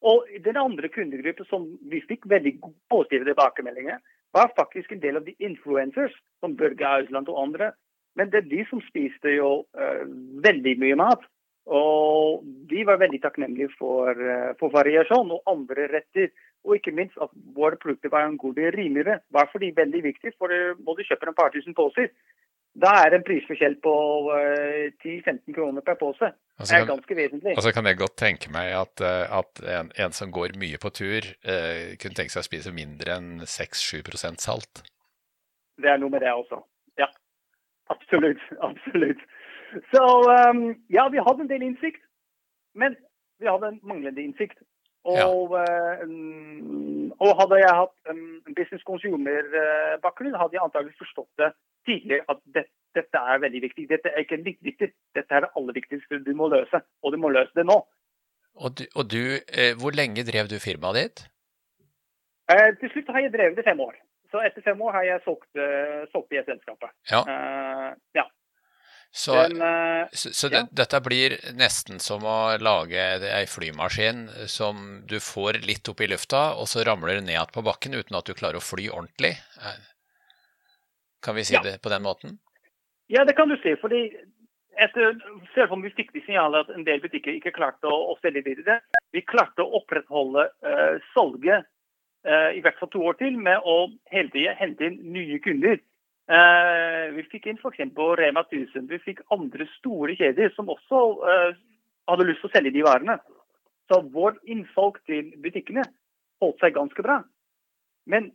Og 0.07 0.27
den 0.43 0.57
andre 0.57 0.89
kundegruppen 0.91 1.47
som 1.47 1.67
vi 1.89 2.01
fikk 2.09 2.27
veldig 2.29 2.57
positive 2.91 3.27
tilbakemeldinger, 3.29 4.01
var 4.33 4.53
faktisk 4.55 4.91
en 4.91 5.01
del 5.03 5.19
av 5.19 5.25
de 5.25 5.35
influencers, 5.39 6.13
som 6.39 6.55
Børge 6.57 6.87
Ausland 6.87 7.29
og 7.29 7.41
andre. 7.43 7.71
Men 8.15 8.31
det 8.31 8.41
er 8.41 8.49
de 8.51 8.65
som 8.69 8.81
spiste 8.83 9.35
jo 9.37 9.51
uh, 9.77 10.03
veldig 10.43 10.75
mye 10.83 10.97
mat. 10.99 11.23
Og 11.71 12.41
de 12.71 12.81
var 12.87 12.99
veldig 12.99 13.21
takknemlige 13.23 13.69
for, 13.79 14.11
uh, 14.11 14.51
for, 14.59 14.73
variasjon 14.73 15.31
og 15.35 15.43
andre 15.51 15.87
retter. 15.93 16.31
Og 16.67 16.77
ikke 16.77 16.93
minst 16.95 17.17
at 17.21 17.31
våre 17.55 17.79
produkter 17.81 18.11
var 18.13 18.27
en 18.27 18.37
god 18.41 18.57
del 18.59 18.75
rimeligere. 18.75 19.21
Var 19.31 19.49
for 19.51 19.63
de 19.63 19.71
veldig 19.75 20.03
viktig, 20.03 20.35
for 20.37 20.51
må 20.83 20.95
du 20.97 21.05
kjøpe 21.07 21.29
en 21.29 21.37
par 21.37 21.53
tusen 21.55 21.77
poser. 21.77 22.11
Da 22.79 22.91
er 23.03 23.11
det 23.11 23.17
en 23.19 23.25
prisforskjell 23.27 23.75
på 23.83 23.93
uh, 24.31 24.37
eh, 24.39 24.93
10-15 25.03 25.55
kroner 25.55 25.83
per 25.83 25.97
pose. 25.99 26.29
Altså, 26.55 26.69
det 26.71 26.77
er 26.79 26.87
ganske 26.87 27.15
vesentlig. 27.17 27.55
Altså 27.57 27.73
kan 27.75 27.89
jeg 27.89 27.97
godt 27.99 28.15
tenke 28.21 28.51
meg 28.53 28.71
at, 28.79 29.03
uh, 29.03 29.39
at 29.39 29.63
en, 29.75 29.89
en, 29.99 30.13
som 30.15 30.31
går 30.31 30.55
mye 30.61 30.79
på 30.79 30.91
tur, 30.95 31.27
eh, 31.43 31.97
kunne 31.99 32.15
tenke 32.15 32.31
seg 32.31 32.45
å 32.45 32.47
spise 32.47 32.71
mindre 32.75 33.17
enn 33.17 33.43
6-7% 33.43 34.39
salt? 34.45 34.83
Det 35.83 35.91
er 35.91 35.99
noe 35.99 36.13
med 36.13 36.23
det 36.23 36.31
også. 36.31 36.61
Ja. 37.01 37.09
Absolutt. 37.91 38.39
Absolutt. 38.69 39.19
Så 39.91 40.03
um, 40.51 40.63
ja, 40.91 41.09
vi 41.11 41.19
hadde 41.19 41.43
en 41.43 41.51
del 41.51 41.65
innsikt, 41.67 42.03
men 42.75 42.95
vi 43.41 43.51
hadde 43.51 43.73
en 43.73 43.81
manglende 43.83 44.23
innsikt. 44.23 44.63
Og, 45.11 45.17
ja. 45.17 46.05
um, 46.05 47.11
og 47.19 47.35
hadde 47.39 47.59
jeg 47.63 47.75
hatt 47.81 48.11
en 48.13 48.23
business 48.55 48.83
consumer-bakgrunn, 48.87 50.39
hadde 50.39 50.55
jeg 50.55 50.63
antagelig 50.63 50.95
forstått 51.01 51.31
det 51.41 51.51
tidlig 51.87 52.21
at 52.31 52.39
det, 52.55 52.65
dette 52.97 53.23
er 53.33 53.41
veldig 53.43 53.63
viktig. 53.67 53.87
Dette 53.89 54.11
er 54.11 54.25
ikke 54.25 54.41
litt 54.41 54.61
viktig, 54.65 54.91
dette 55.17 55.37
er 55.37 55.45
det 55.45 55.51
aller 55.59 55.77
viktigste 55.79 56.21
du 56.25 56.31
må 56.37 56.51
løse, 56.51 56.83
og 57.01 57.15
du 57.15 57.19
må 57.21 57.31
løse 57.33 57.53
det 57.57 57.67
nå. 57.67 57.79
Og 58.61 58.75
du, 58.75 58.83
og 58.99 59.05
du 59.07 59.21
eh, 59.47 59.77
Hvor 59.79 59.95
lenge 59.95 60.25
drev 60.27 60.49
du 60.51 60.57
firmaet 60.59 60.97
ditt? 60.97 61.21
Eh, 62.51 62.73
til 62.81 62.91
slutt 62.91 63.13
har 63.15 63.23
jeg 63.23 63.31
drevet 63.31 63.55
det 63.55 63.63
fem 63.63 63.79
år. 63.79 63.95
Så 64.31 64.43
etter 64.43 64.63
fem 64.63 64.79
år 64.81 64.95
har 64.95 65.07
jeg 65.07 65.23
solgt, 65.25 65.49
uh, 65.59 66.03
solgt 66.11 66.31
i 66.31 66.39
et 66.39 66.47
selskap. 66.47 66.85
Ja. 67.11 67.19
Uh, 67.27 67.89
ja. 68.15 68.23
Så, 69.11 69.35
Den, 69.35 69.59
uh, 69.59 70.07
så, 70.15 70.31
så 70.31 70.47
ja. 70.47 70.61
det, 70.61 70.77
dette 70.79 71.01
blir 71.03 71.35
nesten 71.59 71.99
som 71.99 72.23
å 72.23 72.55
lage 72.63 73.07
ei 73.27 73.43
flymaskin 73.51 74.29
som 74.47 75.01
du 75.07 75.17
får 75.19 75.59
litt 75.67 75.91
opp 75.91 75.99
i 75.99 76.07
lufta, 76.13 76.45
og 76.55 76.69
så 76.71 76.85
ramler 76.87 77.19
det 77.19 77.25
ned 77.25 77.35
igjen 77.35 77.51
på 77.51 77.65
bakken 77.67 77.97
uten 77.99 78.19
at 78.21 78.31
du 78.31 78.37
klarer 78.37 78.61
å 78.61 78.63
fly 78.63 78.87
ordentlig? 78.87 79.33
Kan 81.21 81.37
vi 81.37 81.45
si 81.45 81.55
ja. 81.55 81.61
det 81.63 81.81
på 81.81 81.89
den 81.89 82.03
måten? 82.03 82.39
Ja, 83.11 83.25
det 83.25 83.35
kan 83.37 83.49
du 83.49 83.57
si. 83.61 83.75
fordi 83.81 84.09
etter, 84.79 85.17
selv 85.53 85.75
om 85.75 85.83
vi 85.83 85.91
fikk 85.93 86.13
de 86.15 86.23
signalene 86.25 86.63
at 86.63 86.71
en 86.73 86.85
del 86.87 87.01
butikker 87.03 87.35
ikke 87.35 87.53
klarte 87.55 87.89
å, 87.89 88.13
å 88.13 88.17
selge 88.21 88.43
videre, 88.45 88.79
vi 89.11 89.23
klarte 89.27 89.63
å 89.63 89.81
opprettholde 89.81 90.47
uh, 90.63 90.97
salget 91.13 91.67
uh, 92.27 92.49
i 92.55 92.61
hvert 92.63 92.79
fall 92.79 92.91
to 92.93 93.03
år 93.11 93.19
til 93.19 93.37
med 93.37 93.67
å 93.67 93.91
hele 94.13 94.31
tiden 94.33 94.57
hente 94.57 94.87
inn 94.87 94.99
nye 95.13 95.41
kunder. 95.43 95.81
Uh, 96.31 97.11
vi 97.17 97.27
fikk 97.33 97.49
inn 97.51 97.59
f.eks. 97.59 97.83
Rema 98.21 98.45
1000. 98.47 98.87
Vi 98.87 99.01
fikk 99.03 99.21
andre 99.35 99.67
store 99.75 100.15
kjeder 100.15 100.53
som 100.55 100.71
også 100.71 101.03
hadde 102.09 102.27
lyst 102.29 102.41
til 102.45 102.49
å 102.49 102.55
selge 102.55 102.73
de 102.73 102.85
varene. 102.87 103.19
Så 103.91 103.99
vår 104.13 104.39
innsalg 104.47 105.01
til 105.09 105.33
butikkene 105.43 105.83
holdt 106.41 106.63
seg 106.63 106.77
ganske 106.77 107.03
bra. 107.03 107.19
Men 108.09 108.31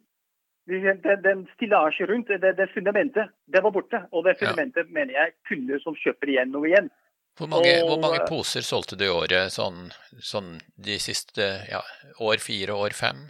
den 0.67 1.47
stillasje 1.55 2.07
rundt, 2.11 2.29
det, 2.29 2.53
det, 2.59 2.69
fundamentet, 2.75 3.31
det 3.47 3.63
var 3.63 3.71
borte. 3.75 4.03
Og 4.13 4.25
det 4.27 4.37
fundamentet 4.41 4.87
ja. 4.87 4.93
mener 4.93 5.15
jeg 5.15 5.35
kunder 5.49 5.83
som 5.83 5.97
kjøper 5.99 6.33
igjen 6.33 6.55
og 6.59 6.67
igjen. 6.69 6.91
Hvor 7.37 7.51
mange, 7.53 7.73
og, 7.83 7.91
hvor 7.91 8.01
mange 8.01 8.23
poser 8.29 8.65
solgte 8.65 8.97
du 8.97 9.05
i 9.05 9.13
året 9.13 9.53
sånn, 9.53 9.91
sånn 10.25 10.55
de 10.81 10.97
siste 11.03 11.51
ja, 11.69 11.83
år 12.25 12.41
fire, 12.41 12.75
år 12.75 12.97
fem? 12.97 13.27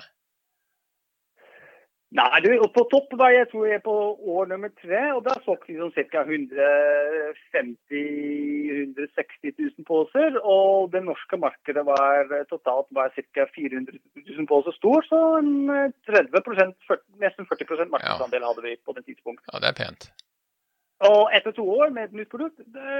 Nei, 2.16 2.38
du, 2.40 2.48
på 2.72 2.82
topp 2.88 3.10
var 3.20 3.30
jeg 3.34 3.48
tror 3.50 3.66
jeg 3.68 3.82
på 3.84 3.94
år 4.36 4.46
nummer 4.48 4.70
tre, 4.80 5.00
og 5.12 5.20
da 5.26 5.34
solgte 5.44 5.68
vi 5.68 5.76
sånn 5.76 5.92
ca. 6.12 6.22
150 6.24 8.04
160 8.76 9.52
000 9.52 9.84
poser. 9.88 10.38
Og 10.40 10.88
det 10.94 11.02
norske 11.04 11.36
markedet 11.40 11.84
var 11.84 12.32
totalt 12.48 12.88
var 12.96 13.12
ca. 13.12 13.44
400 13.58 13.98
000 14.22 14.48
poser 14.48 14.72
stor, 14.78 15.00
så 15.10 15.18
30 16.08 16.32
40, 16.38 16.72
nesten 17.20 17.44
40% 17.50 17.92
markedsandel 17.92 18.48
hadde 18.48 18.64
vi 18.64 18.72
på 18.80 18.96
den 18.96 19.04
tidspunktet. 19.10 19.48
Ja, 19.52 19.60
det 19.60 19.68
er 19.74 19.78
pent. 19.84 20.08
Og 21.04 21.22
etter 21.36 21.52
to 21.52 21.64
år 21.68 21.92
med 21.92 22.02
et 22.08 22.16
nytt 22.16 22.32
produkt, 22.32 22.56
det, 22.72 22.92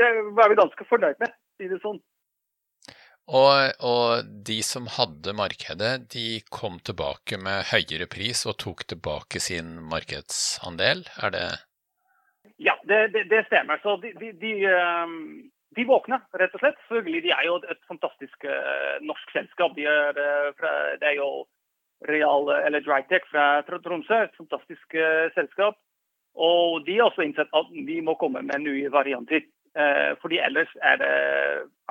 det 0.00 0.08
var 0.34 0.50
vi 0.50 0.58
ganske 0.58 0.84
fornøyd 0.90 1.22
med, 1.22 1.30
si 1.54 1.70
det 1.70 1.78
sånn. 1.84 2.02
Og, 3.26 3.72
og, 3.82 4.28
de 4.46 4.60
som 4.62 4.86
hadde 4.86 5.34
markedet, 5.34 6.06
de 6.14 6.26
kom 6.54 6.78
tilbake 6.86 7.40
med 7.42 7.66
høyere 7.72 8.06
pris 8.06 8.44
og 8.46 8.60
tok 8.62 8.84
tilbake 8.86 9.42
sin 9.42 9.80
markedsandel, 9.90 11.02
er 11.18 11.34
det? 11.34 11.48
Ja, 12.62 12.76
det, 12.86 13.00
det, 13.16 13.24
det 13.32 13.42
stemmer. 13.48 13.82
Så 13.82 13.96
de, 14.04 14.12
de, 14.20 14.30
de, 14.38 14.52
ehm, 14.70 15.50
de, 15.74 15.88
våkna, 15.90 16.20
rett 16.38 16.54
og 16.54 16.62
slett. 16.62 16.78
Selvfølgelig, 16.86 17.24
de 17.26 17.34
er 17.34 17.48
jo 17.48 17.58
et 17.66 17.82
fantastisk 17.90 18.46
uh, 18.46 18.94
norsk 19.02 19.34
selskap. 19.34 19.74
De 19.74 19.88
er, 19.90 20.22
fra, 20.60 20.72
det 21.02 21.10
er 21.10 21.18
jo 21.18 21.30
Real, 22.06 22.46
eller 22.62 22.84
Drytech 22.86 23.26
fra 23.32 23.64
Tromsø, 23.66 24.22
et 24.22 24.38
fantastisk 24.38 24.94
uh, 24.94 25.26
selskap. 25.34 25.82
Og 26.36 26.86
de 26.86 27.00
har 27.00 27.10
også 27.10 27.26
innsett 27.26 27.50
at 27.56 27.74
de 27.74 28.00
må 28.06 28.14
komme 28.20 28.44
med 28.46 28.62
nye 28.62 28.92
varianter. 28.92 29.42
Eh, 29.76 30.12
fordi 30.22 30.38
ellers 30.40 30.70
er 30.80 30.96
det 30.96 31.14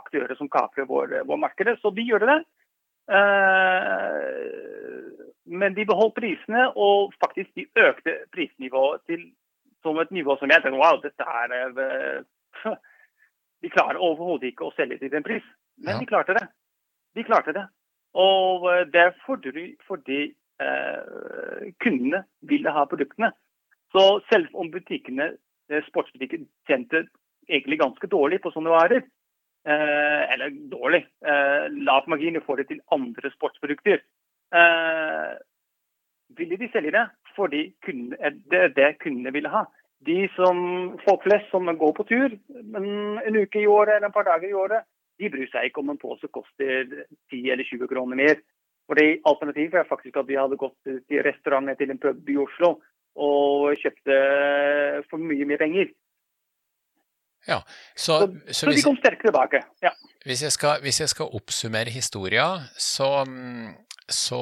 aktører 0.02 0.36
som 0.40 0.50
kaprer 0.50 0.88
vår, 0.90 1.20
vår 1.30 1.38
markedet. 1.38 1.78
Så 1.82 1.92
de 1.94 2.02
gjør 2.02 2.26
det. 2.26 2.40
Eh, 3.14 4.40
men 5.46 5.76
de 5.78 5.86
beholdt 5.86 6.16
prisene, 6.18 6.64
og 6.74 7.14
faktisk 7.22 7.52
de 7.56 7.68
økte 7.78 8.18
prisnivået 8.34 9.02
til 9.06 9.28
som 9.86 10.00
et 10.02 10.12
nivå 10.12 10.34
som 10.40 10.50
jeg 10.50 10.64
tenkte 10.64 10.82
wow, 10.82 10.98
dette 11.04 11.24
er 11.42 11.54
eh, 11.86 12.24
De 13.64 13.70
klarer 13.70 14.02
overhodet 14.02 14.52
ikke 14.52 14.66
å 14.68 14.74
selge 14.76 14.98
til 15.02 15.12
den 15.14 15.24
pris. 15.26 15.46
Men 15.78 15.96
ja. 15.96 16.00
de 16.02 16.10
klarte 16.10 16.34
det. 16.38 16.44
De 17.18 17.24
klarte 17.26 17.54
det. 17.56 17.64
Og 18.14 18.66
det 18.94 19.00
er 19.02 19.14
fordi, 19.26 19.72
fordi 19.88 20.20
eh, 20.62 21.64
kundene 21.82 22.24
ville 22.46 22.74
ha 22.76 22.86
produktene. 22.90 23.32
Så 23.96 24.04
selv 24.30 24.52
om 24.54 24.70
butikkene, 24.74 25.32
sportsbutikken 25.88 26.46
tjente 26.70 27.06
egentlig 27.50 27.80
ganske 27.80 28.08
dårlig 28.12 28.42
på 28.44 28.52
sånne 28.54 28.74
varer. 28.74 29.06
Eh, 29.66 30.34
eller 30.34 30.50
dårlig. 30.70 31.06
Eh, 31.26 31.66
lav 31.88 32.06
margin 32.08 32.38
i 32.38 32.44
forhold 32.46 32.68
til 32.70 32.84
andre 32.94 33.32
sportsprodukter. 33.34 34.04
Eh, 34.54 35.32
ville 36.38 36.58
de 36.58 36.70
selge 36.74 36.92
det 36.92 37.08
fordi 37.36 37.74
kunne, 37.86 38.16
eh, 38.20 38.34
det 38.52 38.76
det 38.76 39.00
kundene 39.00 39.34
ville 39.34 39.50
ha. 39.50 39.66
De 40.06 40.30
som, 40.36 40.98
Folk 41.08 41.24
flest 41.24 41.50
som 41.52 41.66
går 41.66 41.94
på 41.94 42.08
tur 42.08 42.30
en, 42.76 43.36
uke 43.36 43.60
i 43.60 43.68
året 43.68 43.96
eller 43.96 44.08
et 44.08 44.14
par 44.14 44.24
dager 44.24 44.50
i 44.50 44.54
året, 44.54 44.84
de 45.20 45.30
bryr 45.30 45.48
seg 45.50 45.66
ikke 45.66 45.80
om 45.80 45.90
en 45.90 45.98
pose 45.98 46.28
koster 46.28 46.86
10 47.32 47.52
eller 47.52 47.64
20 47.64 47.88
kroner 47.88 48.16
mer. 48.16 48.36
Fordi 48.88 49.20
Alternativet 49.26 49.80
er 49.80 49.90
faktisk 49.90 50.18
at 50.18 50.28
vi 50.28 50.38
hadde 50.38 50.60
gått 50.62 50.78
til 50.84 51.24
restauranten 51.26 51.78
til 51.78 51.92
en 51.92 51.98
pub 51.98 52.30
i 52.30 52.38
Oslo 52.38 52.82
og 53.16 53.76
kjøpte 53.80 54.18
for 55.10 55.18
mye 55.18 55.46
mer 55.46 55.58
penger. 55.58 55.90
Ja, 57.48 57.62
så, 57.96 58.20
så, 58.48 58.54
så, 58.54 58.72
de 58.74 58.82
kom 58.82 58.98
sterkere 58.98 59.30
tilbake. 59.30 59.62
Ja. 59.86 59.92
Hvis, 60.26 60.42
jeg 60.46 60.54
skal, 60.56 60.82
hvis 60.82 61.00
jeg 61.04 61.12
skal 61.12 61.34
oppsummere 61.38 61.94
historia, 61.94 62.48
så, 62.82 63.10
så 64.10 64.42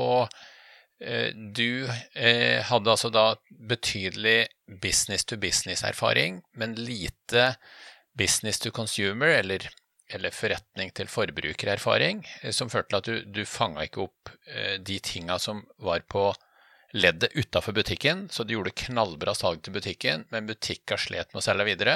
eh, 1.03 1.35
du 1.35 1.83
eh, 2.15 2.63
hadde 2.63 2.93
altså 2.95 3.11
da 3.13 3.25
betydelig 3.69 4.47
business 4.81 5.27
to 5.27 5.37
business-erfaring, 5.37 6.41
men 6.55 6.77
lite 6.79 7.53
business 8.17 8.59
to 8.63 8.71
consumer, 8.71 9.35
eller, 9.41 9.67
eller 10.07 10.31
forretning 10.31 10.93
til 10.95 11.11
forbruker-erfaring, 11.11 12.23
som 12.55 12.71
førte 12.71 12.93
til 12.93 13.01
at 13.01 13.11
du, 13.11 13.41
du 13.41 13.43
fanga 13.49 13.83
ikke 13.83 14.07
opp 14.07 14.31
eh, 14.47 14.79
de 14.79 14.99
tinga 15.03 15.39
som 15.43 15.65
var 15.83 16.07
på 16.07 16.29
leddet 16.93 17.33
utafor 17.33 17.73
butikken, 17.73 18.27
så 18.29 18.45
de 18.45 18.53
gjorde 18.53 18.75
knallbra 18.77 19.33
salg 19.35 19.63
til 19.65 19.73
butikken, 19.73 20.27
men 20.29 20.47
butikka 20.49 20.97
slet 21.01 21.33
med 21.33 21.41
å 21.41 21.45
selge 21.45 21.65
videre. 21.71 21.95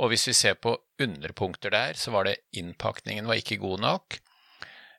Og 0.00 0.12
hvis 0.12 0.24
vi 0.30 0.36
ser 0.36 0.56
på 0.56 0.74
underpunkter 1.02 1.74
der, 1.74 1.98
så 2.00 2.14
var 2.14 2.28
det 2.28 2.40
innpakningen 2.56 3.28
var 3.28 3.40
ikke 3.40 3.60
god 3.60 3.84
nok. 3.84 4.18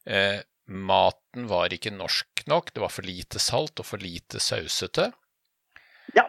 Eh, 0.06 0.40
maten 0.70 1.50
var 1.50 1.74
ikke 1.74 1.96
norsk 1.96 2.46
nok, 2.52 2.74
det 2.76 2.84
var 2.84 2.94
for 2.94 3.08
lite 3.08 3.42
salt 3.42 3.82
og 3.82 3.90
for 3.90 4.04
lite 4.04 4.42
sausete. 4.44 5.10
Ja. 6.14 6.28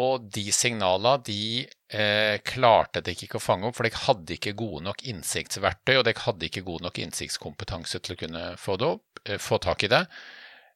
Og 0.00 0.26
de 0.34 0.50
signala 0.54 1.16
de 1.22 1.64
eh, 1.66 2.36
klarte 2.46 3.02
dere 3.02 3.26
ikke 3.26 3.38
å 3.38 3.46
fange 3.46 3.70
opp, 3.70 3.78
for 3.78 3.86
dere 3.86 4.04
hadde 4.08 4.36
ikke 4.36 4.58
gode 4.58 4.84
nok 4.86 5.06
innsiktsverktøy, 5.10 5.96
og 6.00 6.06
dere 6.06 6.26
hadde 6.26 6.50
ikke 6.50 6.66
god 6.66 6.86
nok 6.86 7.00
innsiktskompetanse 7.02 8.02
til 8.02 8.18
å 8.18 8.20
kunne 8.26 8.44
få, 8.58 8.78
opp, 8.90 9.22
eh, 9.26 9.38
få 9.38 9.62
tak 9.62 9.86
i 9.86 9.94
det. 9.94 10.04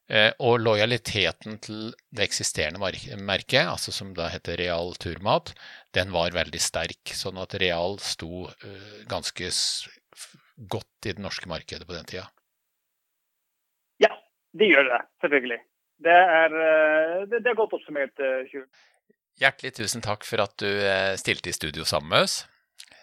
Eh, 0.05 0.29
og 0.37 0.59
lojaliteten 0.61 1.57
til 1.65 1.89
det 2.13 2.27
eksisterende 2.27 2.77
merket, 3.25 3.63
altså 3.65 3.93
som 3.93 4.11
da 4.13 4.27
heter 4.29 4.59
Real 4.61 4.93
Turmat, 5.01 5.55
den 5.97 6.13
var 6.13 6.35
veldig 6.35 6.61
sterk. 6.61 7.09
Sånn 7.17 7.39
at 7.41 7.57
Real 7.57 7.97
sto 8.03 8.45
eh, 8.53 8.99
ganske 9.09 9.49
godt 10.69 11.09
i 11.09 11.15
det 11.17 11.23
norske 11.25 11.49
markedet 11.49 11.87
på 11.89 11.97
den 11.97 12.05
tida. 12.11 12.27
Ja, 14.01 14.13
de 14.53 14.69
gjør 14.69 14.91
det, 14.91 15.01
selvfølgelig. 15.25 15.61
Det 16.05 16.19
er, 16.21 16.59
eh, 16.61 17.21
det, 17.31 17.41
er 17.41 17.57
godt 17.57 17.73
oppsummert, 17.79 18.21
Sjur. 18.51 18.67
Hjertelig 19.41 19.73
tusen 19.81 20.05
takk 20.05 20.23
for 20.23 20.45
at 20.45 20.53
du 20.61 20.69
stilte 21.19 21.49
i 21.49 21.55
studio 21.55 21.83
sammen 21.83 22.13
med 22.13 22.29
oss. 22.29 22.43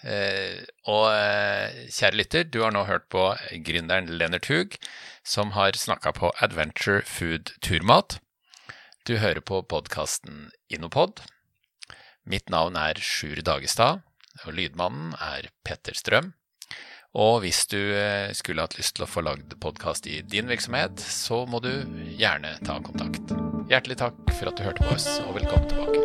Eh, 0.02 0.62
og 0.90 1.06
eh, 1.14 1.86
kjære 1.92 2.18
lytter, 2.18 2.46
du 2.50 2.62
har 2.64 2.74
nå 2.74 2.84
hørt 2.88 3.08
på 3.12 3.30
gründeren 3.66 4.10
Lennart 4.10 4.48
Hug, 4.50 4.76
som 5.24 5.54
har 5.56 5.78
snakka 5.78 6.14
på 6.18 6.32
Adventure 6.42 7.02
Food 7.06 7.54
Turmat. 7.62 8.18
Du 9.06 9.16
hører 9.22 9.42
på 9.42 9.62
podkasten 9.62 10.50
Innopod. 10.70 11.22
Mitt 12.26 12.50
navn 12.50 12.78
er 12.78 12.98
Sjur 13.02 13.40
Dagestad, 13.42 14.02
og 14.46 14.54
lydmannen 14.54 15.14
er 15.18 15.50
Petter 15.66 15.96
Strøm. 15.98 16.32
Og 17.12 17.42
hvis 17.44 17.66
du 17.68 17.78
eh, 17.78 18.32
skulle 18.36 18.64
hatt 18.64 18.78
lyst 18.78 18.96
til 18.96 19.04
å 19.04 19.10
få 19.10 19.24
lagd 19.26 19.52
podkast 19.60 20.08
i 20.08 20.22
din 20.24 20.48
virksomhet, 20.48 21.02
så 21.02 21.42
må 21.44 21.60
du 21.60 21.72
gjerne 22.16 22.56
ta 22.64 22.78
kontakt. 22.84 23.36
Hjertelig 23.70 24.00
takk 24.00 24.22
for 24.32 24.50
at 24.50 24.56
du 24.56 24.64
hørte 24.66 24.86
på 24.86 24.96
oss, 24.96 25.10
og 25.26 25.36
velkommen 25.36 25.68
tilbake. 25.70 26.01